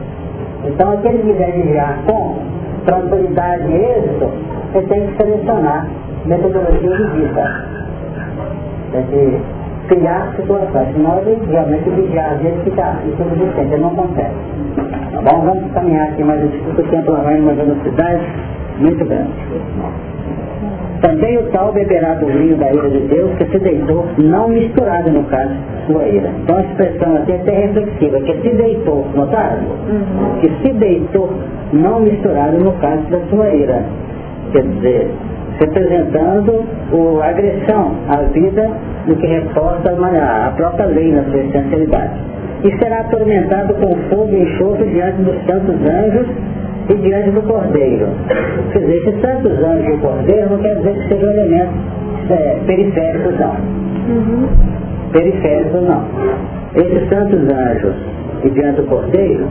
[0.65, 2.39] Então aquele que quiser vigiar com
[2.85, 4.29] tranquilidade e êxito,
[4.75, 5.87] ele tem que selecionar
[6.25, 7.65] metodologia de vida.
[8.91, 9.41] Tem que
[9.87, 14.35] criar situações, senão ele realmente vigiar, às vezes fica insubsistente, ele não consegue.
[15.13, 15.41] Tá bom?
[15.45, 18.23] Vamos caminhar aqui mais um pouco, o tempo vai em uma velocidade
[18.79, 19.31] muito grande.
[21.03, 25.11] Também o tal beberá do vinho da ira de Deus que se deitou, não misturado
[25.11, 25.51] no caso,
[25.85, 26.29] sua ira.
[26.41, 29.63] Então a expressão aqui é até reflexiva, que se deitou, notaram?
[29.89, 30.39] Uhum.
[30.39, 31.29] Que se deitou,
[31.73, 33.83] não misturado no caso da sua ira.
[34.53, 35.11] Quer dizer,
[35.59, 38.71] representando o, a agressão à vida
[39.05, 42.13] do que reporta a própria lei na sua essencialidade.
[42.63, 46.27] E será atormentado com fogo e enxofre diante dos santos anjos
[46.89, 48.07] e diante do cordeiro.
[48.71, 51.75] Quer dizer, esses santos anjos e o cordeiro não quer dizer que sejam elementos
[52.29, 53.55] é, periféricos, não.
[54.09, 54.47] Uhum.
[55.11, 56.05] Periféricos, não.
[56.75, 57.95] Esses santos anjos
[58.43, 59.47] e diante do cordeiro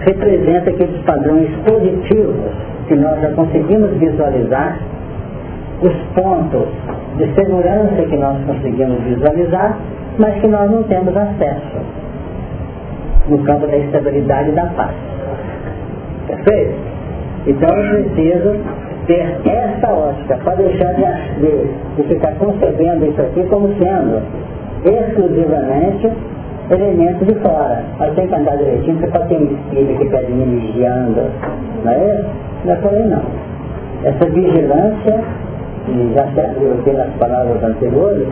[0.00, 2.34] representa aqueles padrões positivos
[2.88, 4.78] que nós já conseguimos visualizar,
[5.80, 6.68] os pontos
[7.16, 9.78] de segurança que nós conseguimos visualizar,
[10.18, 11.78] mas que nós não temos acesso
[13.28, 15.13] no campo da estabilidade e da paz.
[16.26, 16.74] Perfeito?
[17.46, 18.56] Então eu preciso
[19.06, 21.04] ter essa ótica para deixar de,
[21.40, 24.22] de, de ficar concebendo isso aqui como sendo
[24.84, 26.10] exclusivamente
[26.70, 27.82] elementos de fora.
[27.98, 31.30] Mas tem que andar direitinho, porque pode ter um espírito que está vigiando,
[31.84, 32.28] não é isso?
[32.64, 33.22] Não é não.
[34.04, 35.20] Essa vigilância,
[35.88, 38.28] e já serviu aqui nas palavras anteriores,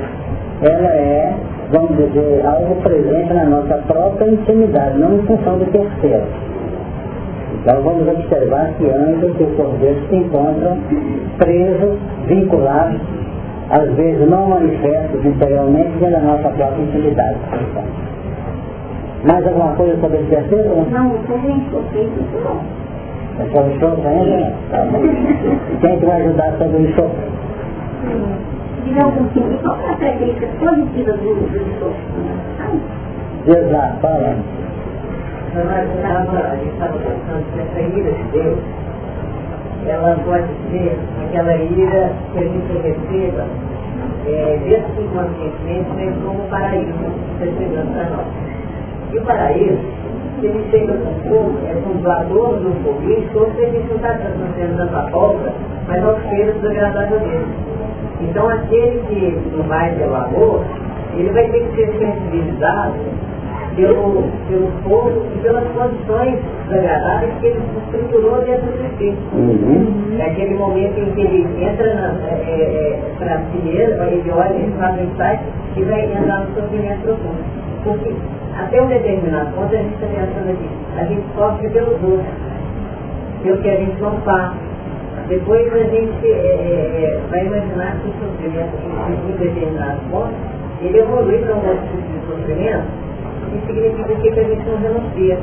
[0.62, 1.34] ela é,
[1.70, 6.24] vamos dizer, algo presente na nossa própria intimidade, não em função do terceiro.
[7.62, 10.76] Então vamos observar que anjos e cordeiros se encontram
[11.38, 11.96] presos,
[12.26, 13.00] vinculados,
[13.70, 17.38] às vezes não manifestos interiormente pela nossa própria intimidade.
[19.24, 20.84] Mais alguma coisa sobre esse terceiro?
[20.90, 21.52] Não, escutei
[22.02, 22.60] isso não.
[23.38, 24.52] É sobre o enxofre ainda?
[25.80, 26.90] Quem que vai ajudar sobre o assim,
[28.96, 29.24] é a do
[31.70, 32.02] enxofre?
[33.46, 34.34] Exato, fala
[35.54, 38.58] a gente estava pensando que essa ira de Deus,
[39.86, 43.44] ela pode ser aquela ira que a gente receba
[44.26, 46.94] é, dentro inconscientemente mesmo como paraíso,
[47.38, 48.26] chegando para nós.
[49.12, 49.78] E o paraíso,
[50.40, 53.02] se ele chega com fogo, é com doador do fogo,
[53.34, 55.52] ou se gente não está na sua obra,
[55.86, 57.46] mas aos cheiros do agradável dele.
[58.22, 60.64] Então aquele que não vai ter o amor,
[61.14, 63.31] ele vai ter que ser sensibilizado
[63.76, 69.22] pelo, pelo fogo e pelas condições desagradáveis que ele estruturou dentro do espírito.
[69.34, 70.16] Uhum.
[70.18, 74.30] É aquele momento em que ele entra na, é, é, é para si mesmo, ele
[74.30, 75.42] olha, ele faz insight
[75.76, 77.44] e vai entrar no sofrimento profundo.
[77.84, 78.12] Porque
[78.58, 80.68] até um determinado ponto a gente está pensando aqui,
[80.98, 82.26] a gente sofre pelo outros,
[83.42, 84.52] pelo que a gente não faz.
[85.28, 88.76] Depois a gente é, é, é vai imaginar que o sofrimento
[89.28, 90.34] em determinado ponto,
[90.82, 93.02] ele evolui para um outro tipo de sofrimento
[93.56, 95.38] isso significa que a gente não renuncia,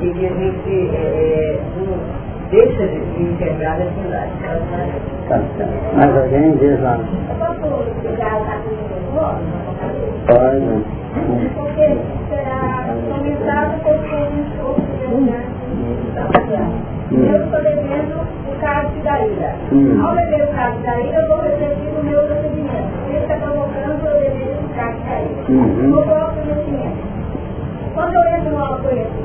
[0.00, 1.98] que a gente é, não
[2.50, 4.32] deixa de enxergar a cidade.
[5.28, 5.66] Tá, tá.
[5.94, 6.98] Mas alguém diz lá.
[7.38, 7.60] Posso
[8.02, 8.46] pegar o
[10.26, 10.84] Pode.
[11.54, 11.86] Porque
[12.28, 14.16] será comentado porque
[17.12, 19.54] eu estou devendo o caso da ira.
[19.72, 20.04] Hum.
[20.04, 22.85] Ao beber o caso da ira, eu vou refletir no meu procedimento.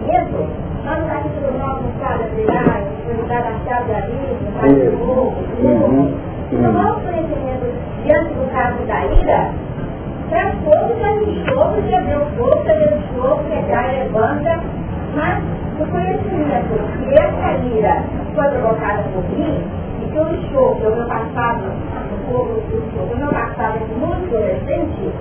[0.01, 0.47] Autoconhecimento,
[0.83, 5.35] nós não estamos tudo nosso no cara virar, ajudar a chave vida, fazer o novo,
[6.51, 7.65] No nosso conhecimento,
[8.03, 9.51] diante do caso da ira,
[10.29, 14.59] traz fogo, traz enxofre, quebrar o fogo, quebrar o enxofre, quebrar, levanta,
[15.15, 15.43] mas
[15.79, 18.03] o conhecimento que essa ira
[18.35, 19.63] foi provocada por mim,
[20.01, 21.63] e que o enxofre, o meu passado,
[22.11, 22.61] o fogo,
[23.13, 25.11] o meu passado muito adolescente,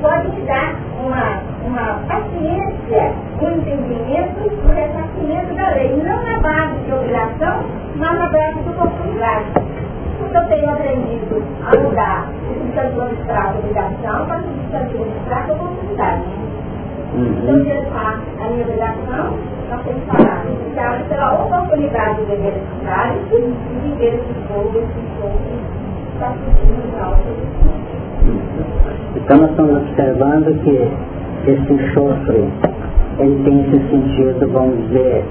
[0.00, 3.12] pode te dar uma, uma paciência,
[3.44, 7.64] entendimento o reconhecimento da lei, não na base de obrigação,
[7.96, 9.46] mas na base de oportunidade.
[10.18, 14.96] Porque eu tenho aprendido a mudar de substante para obrigação para substante
[15.28, 16.22] para oportunidade.
[17.14, 17.34] Uhum.
[17.42, 19.38] Então, pensar a minha obrigação,
[19.70, 24.78] nós temos que falar, iniciada pela oportunidade de dever necessário e de viver esse fogo,
[24.78, 27.32] esse que está surgindo na outra.
[29.16, 29.50] Então, nós uhum.
[29.50, 32.50] estamos observando que esse enxofre
[33.18, 35.24] ele tem esse sentido, vamos dizer,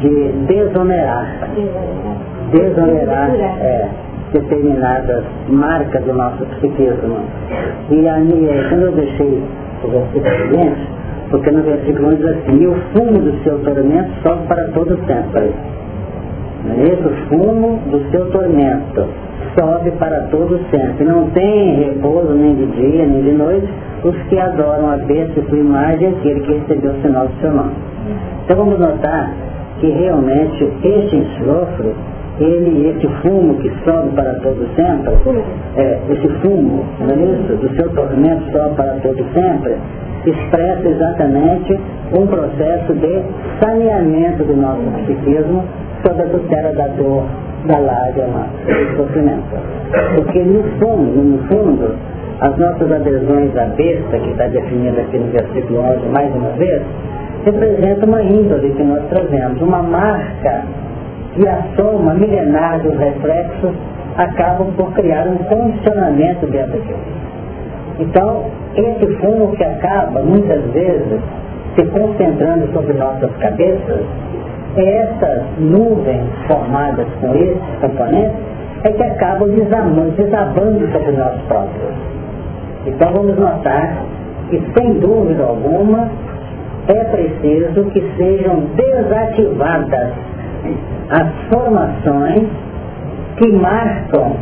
[0.00, 1.26] de desonerar.
[2.52, 3.88] Desonerar é,
[4.32, 7.18] determinadas marcas do nosso psiquismo.
[7.90, 9.42] E aí, quando eu deixei
[9.84, 10.88] o versículo seguinte,
[11.30, 14.98] porque no versículo 1 diz assim, e o fumo do seu tormento sobe para todo
[15.06, 15.52] sempre.
[16.64, 19.25] Não é fumo do seu tormento
[19.58, 21.04] sobe para todo sempre.
[21.04, 23.68] Não tem repouso nem de dia, nem de noite,
[24.04, 27.52] os que adoram a besta e sua imagem, aquele que recebeu o sinal do seu
[27.52, 27.72] nome.
[28.44, 29.32] Então vamos notar
[29.80, 31.94] que realmente este enxofre,
[32.38, 35.42] ele, esse fumo que sobe para todo sempre,
[35.76, 37.56] é, esse fumo, não é isso?
[37.56, 39.76] Do seu tormento sobe para todo sempre,
[40.26, 41.80] expressa exatamente
[42.12, 43.22] um processo de
[43.60, 45.64] saneamento do nosso psiquismo
[46.06, 47.24] sob a tutela da dor,
[47.66, 49.56] da lágrima, do sofrimento.
[50.14, 51.94] Porque no fundo, no fundo,
[52.40, 56.82] as nossas adesões à besta, que está definida aqui no versículo 11 mais uma vez,
[57.44, 60.64] representa uma índole que nós trazemos, uma marca
[61.36, 63.72] e a soma milenar dos reflexos
[64.16, 66.94] acabam por criar um condicionamento dentro de
[68.02, 68.44] Então,
[68.74, 71.20] esse fumo que acaba, muitas vezes,
[71.74, 74.00] se concentrando sobre nossas cabeças,
[74.78, 78.36] essas nuvens formadas com esses componentes
[78.84, 81.94] é que acabam desabando, desabando sobre nós próprios.
[82.86, 83.96] Então vamos notar
[84.50, 86.08] que, sem dúvida alguma,
[86.88, 90.10] é preciso que sejam desativadas
[91.10, 92.48] as formações
[93.36, 94.36] que marcam,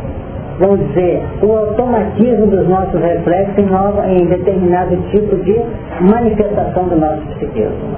[0.59, 5.59] vamos dizer, o automatismo dos nossos reflexos em, nova, em determinado tipo de
[6.01, 7.95] manifestação do nosso psiquismo.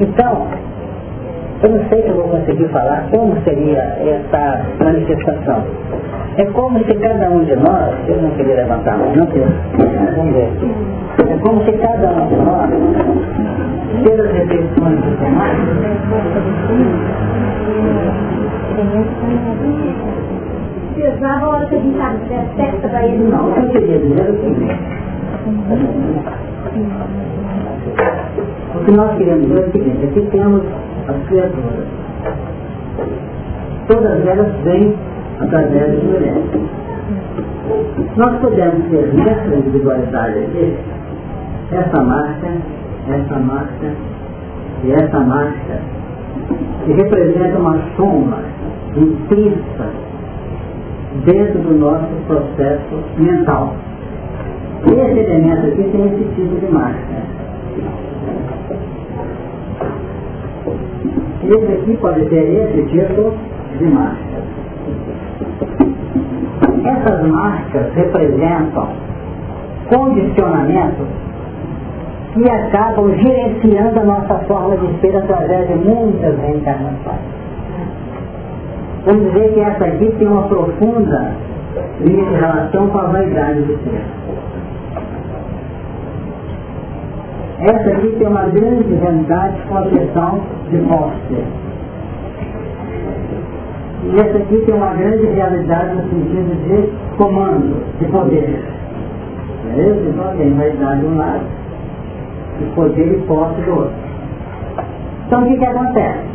[0.00, 0.46] Então,
[1.62, 5.64] eu não sei se eu vou conseguir falar como seria essa manifestação.
[6.36, 9.50] É como se cada um de nós, eu não queria levantar a mão, não quero,
[10.16, 10.72] vamos ver aqui.
[11.28, 12.70] É como se cada um de nós,
[14.04, 15.58] pelas reflexões do cenário,
[20.94, 23.24] Pesava a hora que a gente acerta para ele.
[23.30, 24.98] Não, eu queria dizer o seguinte.
[28.74, 30.62] O que nós queremos dizer é o seguinte, aqui temos
[31.08, 31.86] as criaturas.
[33.88, 34.94] Todas elas vêm
[35.40, 36.44] através de mulheres.
[38.16, 40.76] Nós podemos ter nessa individualidade aqui,
[41.72, 42.48] essa marca,
[43.08, 43.92] essa marca
[44.84, 45.80] e essa marca,
[46.84, 48.42] que representa uma soma
[48.96, 49.86] intrínseca
[51.24, 53.74] dentro do nosso processo mental.
[54.86, 57.18] Esse elemento aqui tem esse tipo de marca.
[61.48, 63.32] Esse aqui pode ter esse tipo
[63.78, 64.18] de marca.
[66.84, 68.88] Essas marcas representam
[69.88, 71.06] condicionamentos
[72.34, 77.38] que acabam gerenciando a nossa forma de ser através de muitas reencarnações.
[79.06, 81.32] Vamos dizer que essa aqui tem uma profunda
[82.02, 84.02] linha de relação com a vaidade do ser.
[87.60, 90.40] Essa aqui tem uma grande realidade com a questão
[90.70, 91.34] de morte.
[94.04, 98.62] E essa aqui tem uma grande realidade no sentido de comando, de poder.
[99.64, 100.08] Beleza?
[100.08, 101.42] Então tem vaidade de um lado
[102.60, 103.92] e poder e posse do outro.
[105.26, 106.28] Então o que, que acontece?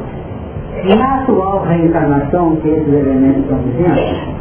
[0.98, 4.34] Na atual reencarnação que esses elementos estão dizendo,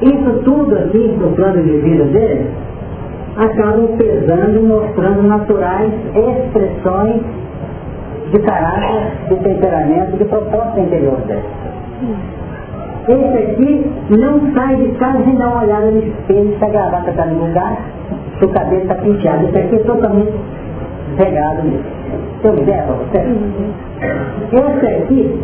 [0.00, 2.50] isso tudo aqui do plano de vida dele
[3.36, 7.22] acabam pesando e mostrando naturais expressões
[8.30, 11.42] de caráter, de temperamento, de proposta interior dele.
[13.08, 17.10] Esse aqui não sai de casa sem dar uma olhada no espelho, se a gravata
[17.10, 17.76] está no lugar,
[18.38, 19.44] se o cabelo está penteado.
[19.46, 20.32] Esse aqui é totalmente
[21.16, 22.02] pegado nisso.
[22.44, 23.18] Ideia você?
[24.52, 25.40] Esse aqui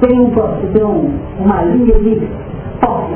[0.00, 0.30] tem, um,
[0.72, 1.10] tem um,
[1.40, 2.28] uma linha de
[2.80, 3.14] posse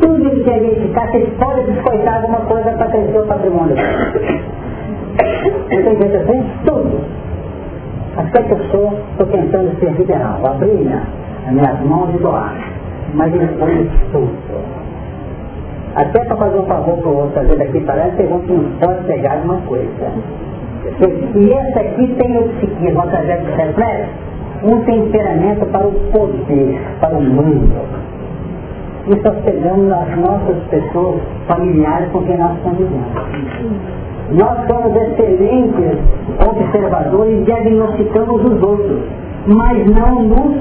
[0.00, 3.76] tudo que quer verificar, vocês podem biscoitar alguma coisa para crescer o patrimônio.
[5.70, 6.44] Não tem jeito assim?
[6.64, 7.00] Tudo.
[8.16, 11.02] Até que eu sou, estou tentando ser liberal, abrir minha,
[11.46, 12.54] as minhas mãos e doar.
[13.14, 14.30] Mas eles põem tudo.
[15.94, 18.40] Até para fazer um favor para o outro, fazer daqui parece que não
[18.80, 20.12] pode pegar uma coisa.
[21.34, 24.10] E esse aqui tem o psiquismo, através do reflexo,
[24.64, 28.00] um temperamento para o poder, para o mundo
[29.10, 33.06] isso nós pegamos nas nossas pessoas familiares com quem nós convivemos.
[34.32, 35.98] Nós somos excelentes
[36.48, 39.00] observadores e diagnosticamos os outros,
[39.46, 40.56] mas não nos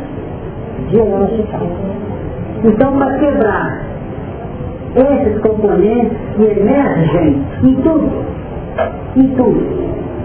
[0.90, 1.78] diagnosticamos.
[2.64, 3.82] Então, para quebrar
[4.96, 8.10] esses componentes que emergem em tudo,
[9.16, 9.80] em tudo,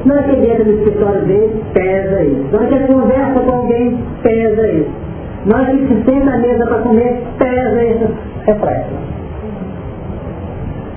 [0.07, 2.47] não é que dentro do escritório dele, pesa isso.
[2.53, 4.91] Não é que conversa com alguém, pesa isso.
[5.47, 8.09] Não é que se senta à mesa para comer, pesa isso.
[8.47, 8.91] Reflexo.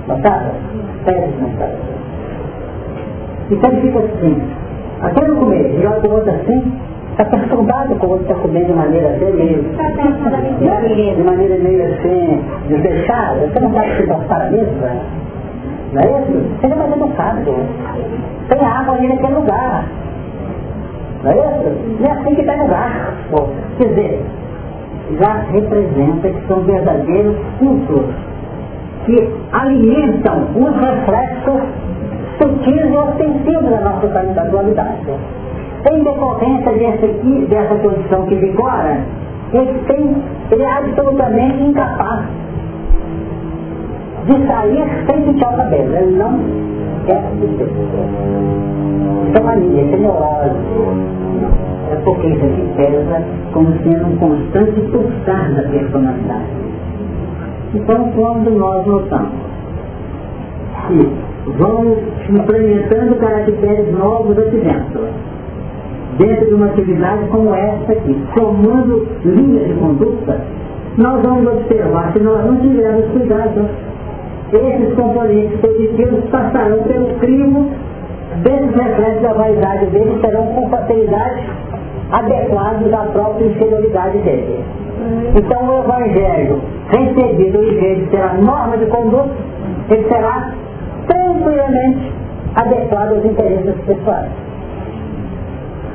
[0.08, 0.52] Notaram?
[1.06, 1.98] Pesa isso, não
[3.50, 4.42] então ele fica assim,
[5.02, 6.74] até no comer, para o outro assim,
[7.12, 11.16] está perturbado com o outro está comendo de maneira até meio, né?
[11.16, 14.98] de maneira meio assim, desdeixada, você não pode se gostar a mesa,
[15.94, 16.46] não é isso?
[16.60, 17.56] Você não vai ser educado.
[18.50, 19.86] Tem água ali naquele lugar.
[21.24, 22.00] Não é isso?
[22.00, 23.50] Não é assim que está no garfo.
[23.78, 24.26] Quer dizer,
[25.20, 28.06] já representa que são verdadeiros cultos
[29.06, 31.62] que alimentam os reflexos
[32.38, 34.08] sutis e ostensivos da nossa
[34.52, 35.14] dualidade.
[35.90, 39.00] Em decorrência desse aqui, dessa condição que vigora,
[39.54, 40.16] ele, tem,
[40.52, 42.26] ele é absolutamente incapaz
[44.26, 45.96] de sair sem puxar o cabelo.
[45.96, 46.40] Ele não
[47.06, 49.07] quer ser.
[49.34, 51.18] É mania, isso é.
[51.92, 53.24] É porque isso aqui pesa
[53.54, 56.46] como sendo um constante pulsar da personalidade.
[57.74, 59.32] Então, quando nós notamos
[60.88, 61.10] que
[61.58, 61.98] vamos
[62.30, 65.02] implementando caracteres novos aqui dentro,
[66.18, 70.42] dentro de uma atividade como essa aqui, formando linhas de conduta,
[70.98, 73.70] nós vamos observar que nós não tivermos cuidado
[74.52, 77.70] esses componentes positivos passarão pelo crivo
[78.44, 81.44] desses reflexos da vaidade deles serão com facilidade
[82.12, 84.64] adequados à própria inferioridade dele.
[85.36, 89.30] Então o Evangelho, recebido em vez de ser a norma de conduta,
[89.90, 90.52] ele será
[91.08, 92.12] tranquilamente
[92.56, 94.32] adequado aos interesses pessoais.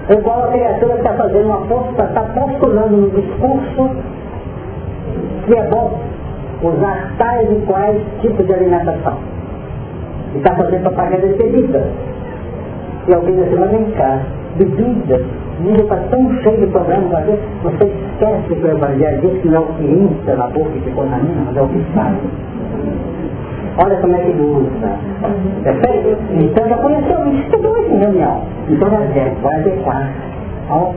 [0.09, 3.91] É igual a criatura que está fazendo uma força, está postulando no discurso
[5.47, 5.99] que é bom
[6.63, 9.19] usar tais e quais tipos de alimentação.
[10.35, 11.85] E está fazendo propaganda de bebida.
[13.09, 14.21] E alguém assim, vem cá,
[14.57, 15.21] bebida,
[15.59, 19.43] o mundo está tão cheio de problemas, às vezes você esquece que o Evangelho diz
[19.43, 22.15] que não é o que insta na boca que contamina, mas é o que sai.
[23.79, 24.99] Olha como é que usa.
[25.65, 26.19] Perfeito?
[26.41, 28.43] Então já conheceu isso, tudo isso em reunião.
[28.69, 28.99] Então já
[29.43, 30.13] vai adequar
[30.69, 30.95] ao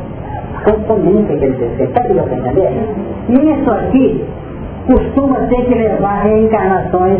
[0.65, 1.83] componente que ele deseja.
[1.85, 2.71] Está tudo entender?
[3.29, 4.25] E isso aqui
[4.87, 7.19] costuma ter que levar reencarnações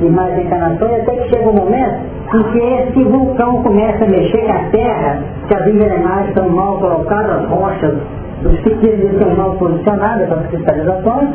[0.00, 4.44] e mais encarnações, até que chega um momento em que esse vulcão começa a mexer
[4.44, 7.94] com a terra, que as engrenagens estão mal colocadas, as rochas
[8.42, 11.30] dos pequenos estão mal posicionadas para as cristalizações,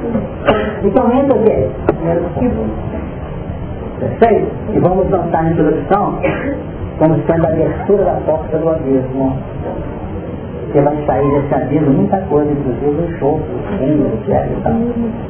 [0.83, 1.67] então entra o quê?
[3.99, 4.47] Perfeito?
[4.73, 6.19] E vamos notar na introdução
[6.97, 9.37] como sendo a abertura da porta do abismo
[10.69, 14.45] porque vai sair desse abismo muita coisa, inclusive o enxofre, o sangue, etc.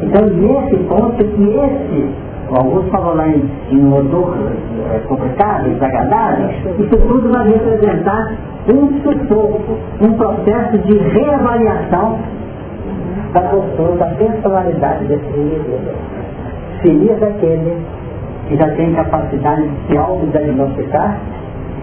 [0.02, 2.10] Então, nesse ponto que esse,
[2.52, 4.36] o Augusto falou lá em, em odor
[4.92, 6.50] é, complicado, desagradável,
[6.80, 8.34] isso tudo vai representar
[8.68, 12.18] um sufoco, um processo de reavaliação
[13.34, 15.94] da postura, da personalidade desse indivíduo.
[16.82, 17.78] Feliz aquele
[18.48, 21.20] que já tem capacidade de se autodiagnosticar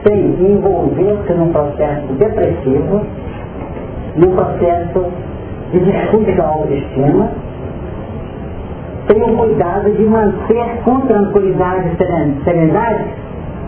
[0.07, 3.03] sem envolver-se num processo depressivo
[4.17, 5.07] no processo
[5.73, 7.31] de disputa da autoestima,
[9.07, 13.05] tenham cuidado de manter com tranquilidade e serenidade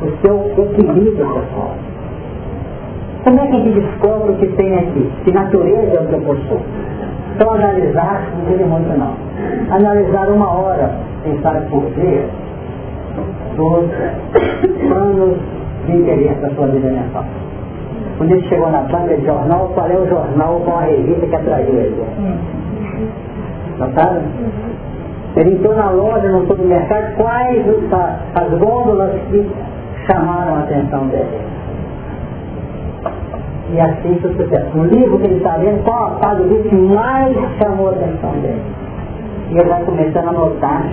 [0.02, 1.74] o seu equilíbrio pessoal.
[3.24, 5.10] Como é que a gente descobre o que tem aqui?
[5.24, 6.60] Que natureza é o que eu possuo?
[7.34, 9.14] Então analisar não tem muito não.
[9.70, 10.90] Analisar uma hora,
[11.22, 12.24] pensar por dia,
[13.56, 13.86] dos
[14.88, 15.36] planos
[15.86, 17.24] de interesse da sua vida mental.
[18.16, 21.36] Quando ele chegou na banca de jornal, qual é o jornal com a revista que
[21.36, 22.04] atraiu ele?
[23.78, 24.22] Notaram?
[25.36, 27.64] Ele entrou na loja, no supermercado, quais
[28.34, 29.48] as gôndolas que
[30.06, 31.40] chamaram a atenção dele.
[33.70, 34.78] E assim sucede.
[34.78, 37.92] O livro que ele está lendo, qual a parte do livro que mais chamou a
[37.92, 38.62] atenção dele?
[39.50, 40.84] E ele vai começando a notar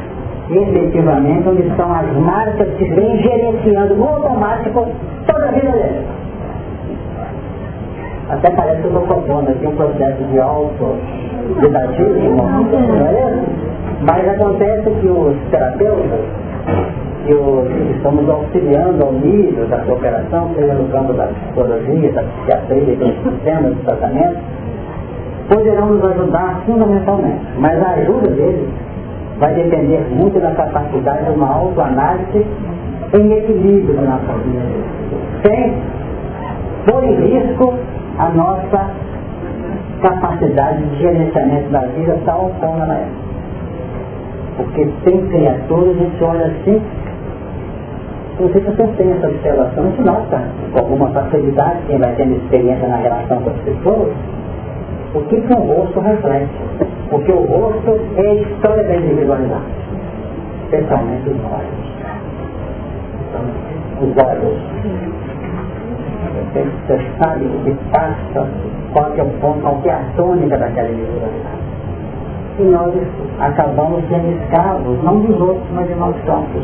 [0.50, 4.88] efetivamente onde estão as marcas que vem gerenciando no automático
[5.26, 6.06] toda a vida dele.
[8.30, 13.44] Até parece que eu estou propondo aqui um processo de auto-didatismo, não é
[14.02, 16.20] Mas acontece que os terapeutas,
[17.26, 22.24] que, os, que estamos auxiliando ao nível da cooperação, seja no campo da psicologia, da
[22.24, 24.38] psiquiatria, dos sistemas de tratamento,
[25.50, 27.42] poderão nos ajudar fundamentalmente.
[27.60, 28.70] Mas a ajuda deles
[29.40, 32.46] vai depender muito da capacidade de uma autoanálise
[33.14, 34.66] em equilíbrio na vida,
[35.46, 35.74] sem
[36.86, 37.74] pôr em risco
[38.18, 38.92] a nossa
[40.02, 43.25] capacidade de gerenciamento da vida tal como ela é.
[44.58, 46.82] Porque tem criaturas, a gente olha assim,
[48.40, 50.42] não sei se você tem essa observação, gente nota
[50.74, 54.14] com alguma facilidade, quem vai tendo experiência na relação com as pessoas,
[55.14, 56.50] o que, que um rosto reflete.
[57.10, 59.64] Porque o rosto é a história da individualidade,
[60.66, 61.86] especialmente os olhos.
[64.02, 64.60] Os olhos.
[66.54, 68.50] Você sabe o que passa,
[68.92, 71.65] qual é o ponto, qual é a tônica daquela individualidade.
[72.58, 72.94] E nós
[73.40, 76.64] acabamos sendo escravos, não dos outros, mas de nós próprios.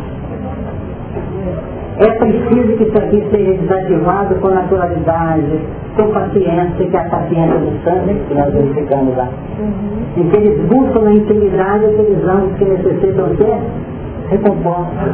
[2.00, 5.60] É preciso que isso aqui seja desativado com naturalidade,
[5.96, 9.28] com paciência, que é a paciência do sangue, que nós verificamos lá.
[9.60, 10.24] Uhum.
[10.24, 13.58] Em que eles buscam na intimidade aqueles ângulos que necessitam ser
[14.30, 15.12] recompostos,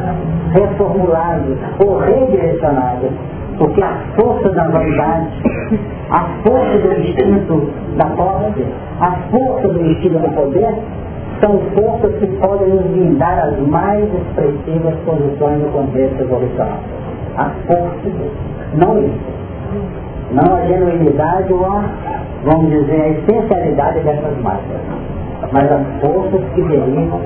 [0.52, 3.10] reformulados ou redirecionados.
[3.58, 5.30] Porque a força da vaidade,
[6.10, 8.64] a força do instinto da posse,
[9.00, 10.74] a força do instinto do poder,
[11.40, 16.78] são forças que podem nos blindar as mais expressivas posições no contexto evolucional.
[17.36, 18.08] A força,
[18.74, 19.38] não isso.
[20.32, 21.84] Não a genuinidade ou a,
[22.44, 24.80] vamos dizer, a essencialidade dessas marcas,
[25.52, 27.20] mas as forças que derivam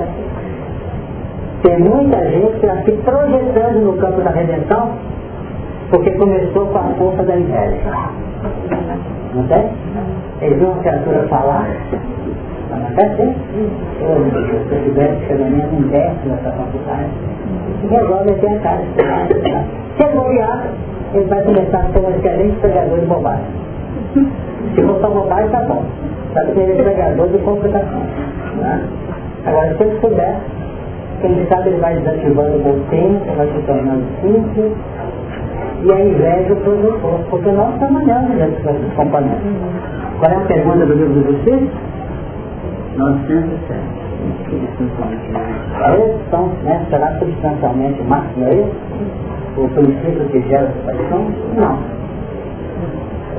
[1.63, 4.91] Tem muita gente que está se projetando no campo da redenção
[5.93, 7.93] porque começou com a força da inveja.
[9.35, 9.69] Não tem?
[10.41, 11.69] Eles viram uma criatura falar,
[12.89, 13.35] até tem.
[13.99, 17.11] Se eu tivesse pelo menos um décimo nessa faculdade,
[17.91, 18.81] resolve ter a cara.
[19.97, 20.65] Se é bobear,
[21.13, 23.45] ele vai começar a ser um excelente pregador de bobagem.
[24.75, 25.85] Se for só bobagem, tá bom.
[26.33, 28.01] Sabe que ele é pregador de computação.
[28.57, 28.83] Né?
[29.45, 30.37] Agora, se ele puder,
[31.21, 34.73] quem sabe ele vai desativando o bom tempo, vai se tornando simples,
[35.85, 39.53] e a inveja produtor, porque nós trabalhamos nesses componentes.
[40.21, 41.69] Qual é a pergunta do livro de vocês?
[42.97, 44.03] 907.
[44.53, 48.77] Eles são, né, será substancialmente máximo, é isso?
[49.57, 51.35] O princípio que gera as paixões?
[51.57, 51.79] Não.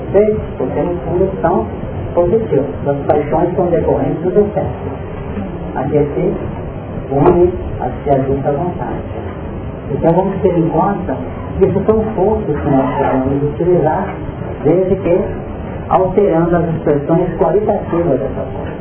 [0.09, 0.39] Ok?
[0.57, 1.65] Porque no fundo são
[2.13, 2.65] positivos.
[2.85, 4.91] As paixões são decorrentes dos excessos.
[5.75, 6.33] Aqui aqui,
[7.11, 9.01] une a se ajusta à vontade.
[9.91, 11.17] Então vamos ter em conta
[11.61, 14.15] isso são forças que nós podemos utilizar,
[14.63, 15.19] desde que
[15.89, 18.73] alterando as expressões qualitativas dessa força.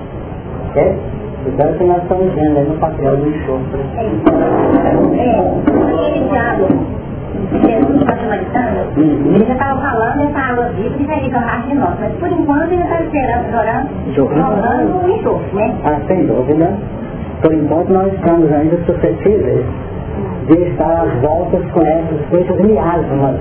[0.71, 0.99] Ok?
[1.47, 3.81] Então é o que nós estamos vendo aí no papel do enxofre.
[5.19, 5.41] É,
[5.93, 7.03] aquele diálogo
[7.53, 9.35] Jesus está finalizando, uhum.
[9.35, 12.73] ele já estava falando dessa água viva que seria jorrar de nós, mas por enquanto
[12.73, 13.51] ele está esperando,
[14.15, 15.75] jorando o enxofre, né?
[15.85, 16.73] Ah, sem dúvida.
[17.43, 19.67] Por enquanto nós estamos ainda suscetíveis
[20.47, 23.37] de estar às voltas com essas coisas miasmas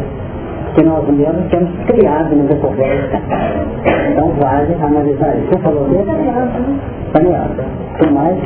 [0.75, 3.09] que nós mesmos temos criado no decorrer.
[4.11, 5.47] Então vale analisar isso.
[5.49, 6.13] Você falou mesmo?
[7.13, 7.65] Caminhada.
[7.99, 8.37] Tem mais?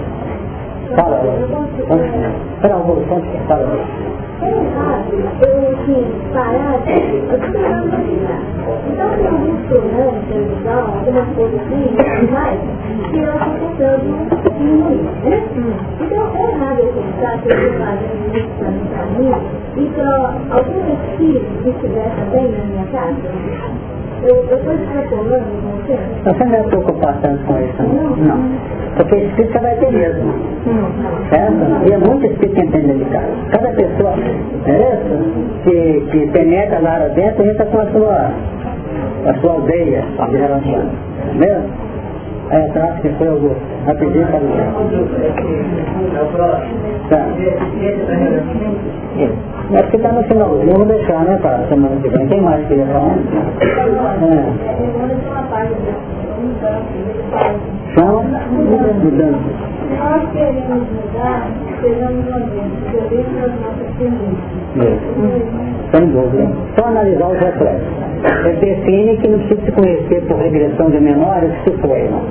[0.96, 1.22] Fala.
[2.56, 3.02] Espera um pouco,
[3.48, 3.80] fala.
[5.06, 6.02] É eu assim,
[6.34, 6.94] parar de
[7.32, 7.84] observar
[8.88, 11.86] Então tem programas de televisão, algumas coisas assim,
[12.32, 12.60] mais,
[13.12, 14.08] que eu estou tentando
[14.58, 15.38] diminuir, né?
[16.02, 19.34] Então é errado eu pensar que eu estou fazendo isso para mim, para mim,
[19.78, 24.05] e para alguns filhos que estiver também na minha casa.
[24.24, 25.98] Eu estou extrapolando com você?
[26.24, 28.16] Você não vai preocupar tanto com isso, não.
[28.16, 28.76] não.
[28.96, 30.34] Porque espírito você vai ter mesmo.
[31.30, 31.88] Certo?
[31.88, 33.28] E é muito espírito que entende de casa.
[33.52, 34.14] Cada pessoa
[34.68, 35.00] é
[35.64, 38.32] que, que penetra lá dentro, entra com a sua,
[39.30, 40.90] a sua aldeia de relação.
[41.36, 41.95] Mesmo?
[42.52, 43.56] É, tá, que foi o
[43.86, 44.30] rapidinho o
[47.10, 47.26] Tá.
[49.74, 52.28] É porque está no finalzinho, vamos deixar, né, para semana que vem.
[52.28, 53.18] Tem mais que ia falar?
[57.42, 57.75] É.
[57.96, 59.76] São mudanças.
[59.98, 61.48] Nós queremos mudar,
[61.82, 62.92] sejamos honestos,
[63.36, 64.56] das nossas tendências.
[65.92, 66.52] Sem dúvida.
[66.78, 67.88] Só analisar os reflexos.
[68.46, 72.22] Ele define que não precisa se conhecer por regressão de memórias que se foi, não.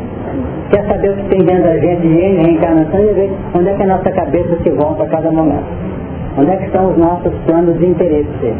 [0.70, 3.82] Quer saber o que tem dentro da gente de reencarnação e ver onde é que
[3.82, 5.64] a nossa cabeça se volta a cada momento.
[6.36, 8.52] Onde é que estão os nossos planos de interesse?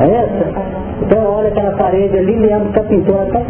[0.00, 0.54] É isso?
[1.02, 3.40] Então olha aquela parede ali, lembra que a pintura está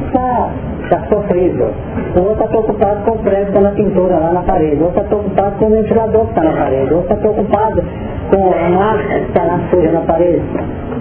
[0.89, 1.71] tá, tá sofrível.
[2.17, 4.77] O outro está preocupado com o prédio está na pintura lá na parede.
[4.77, 6.93] O outro está preocupado com o ventilador que está na parede.
[6.93, 7.85] O outro está preocupado
[8.31, 10.43] com a máscara que está na suja na parede.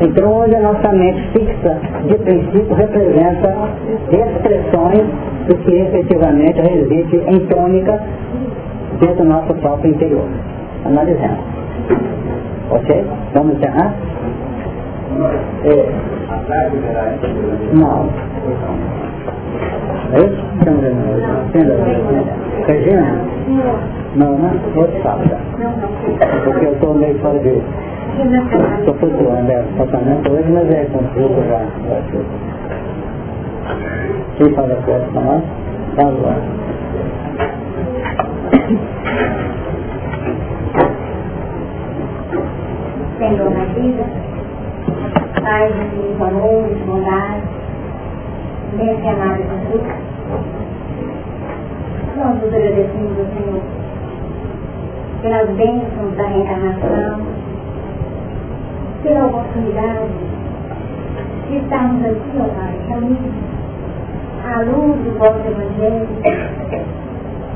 [0.01, 1.77] Então onde a nossa mente fixa,
[2.07, 3.55] de princípio, representa
[4.11, 5.05] expressões
[5.47, 7.99] do que efetivamente reside em tônica
[8.99, 10.27] dentro do nosso próprio interior.
[10.85, 11.39] Analisando.
[12.71, 13.05] Ok?
[13.33, 13.93] Vamos encerrar?
[15.63, 15.91] É,
[16.29, 16.37] a
[17.73, 18.09] Não.
[20.11, 20.43] É isso?
[20.57, 21.73] Estamos vendo.
[22.65, 23.21] Regina?
[24.15, 24.51] Não, né?
[24.75, 25.37] Outro sábado.
[26.43, 27.61] Porque eu estou meio fora de...
[28.79, 31.61] Estou flutuando, é tratamento hoje, mas é confuso já.
[34.37, 35.43] Quem fala com para nós?
[35.95, 36.35] Vamos lá.
[43.17, 44.32] Senhor na vida,
[45.43, 47.41] Pai de amor, de bondade,
[48.77, 49.83] bem amado Jesus,
[52.15, 53.61] nós nos agradecemos ao Senhor
[55.21, 57.27] pelas bênçãos da reencarnação,
[59.03, 60.13] pela oportunidade
[61.49, 63.33] de estarmos aqui, ó Pai, reunidos
[64.45, 66.07] à luz do vosso Evangelho,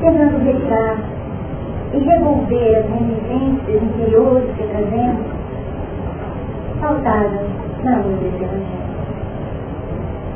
[0.02, 0.96] tentando deixar
[1.94, 5.38] e revolver as reminiscências interiores que trazemos,
[6.80, 7.46] pautadas
[7.84, 8.88] na luz desse Evangelho.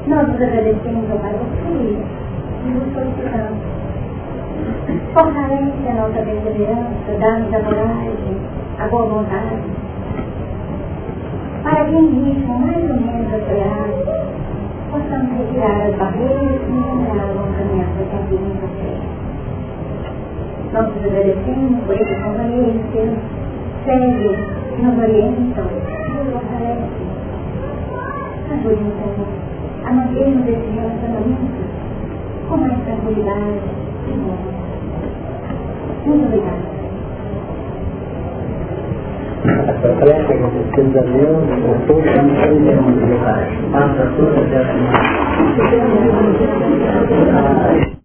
[0.06, 1.46] Nós nos agradecemos ao Pai por
[2.64, 3.58] e nos solicitamos.
[5.14, 8.36] Fortalece a nossa perseverança, dá-nos a coragem,
[8.78, 9.56] a boa vontade,
[11.62, 14.32] para que ritmo mais ou menos acelerado,
[14.90, 18.92] possamos retirar as barreiras que nos entravam caminhar para a vida em você.
[20.72, 22.98] Nós nos agradecemos por esses companheiros que
[23.84, 24.36] sérios,
[24.74, 25.66] que nos orientam,
[26.22, 26.90] nos fortalecem.
[28.52, 29.28] Ajude-nos, Senhor,
[29.84, 31.62] a mantermos esse relacionamento
[32.48, 33.60] com mais tranquilidade
[34.06, 34.36] e bom.
[36.06, 36.72] Muito obrigada.
[39.42, 42.58] Presta agradecidos a Deus por todos os que
[43.72, 44.72] Faça toda essa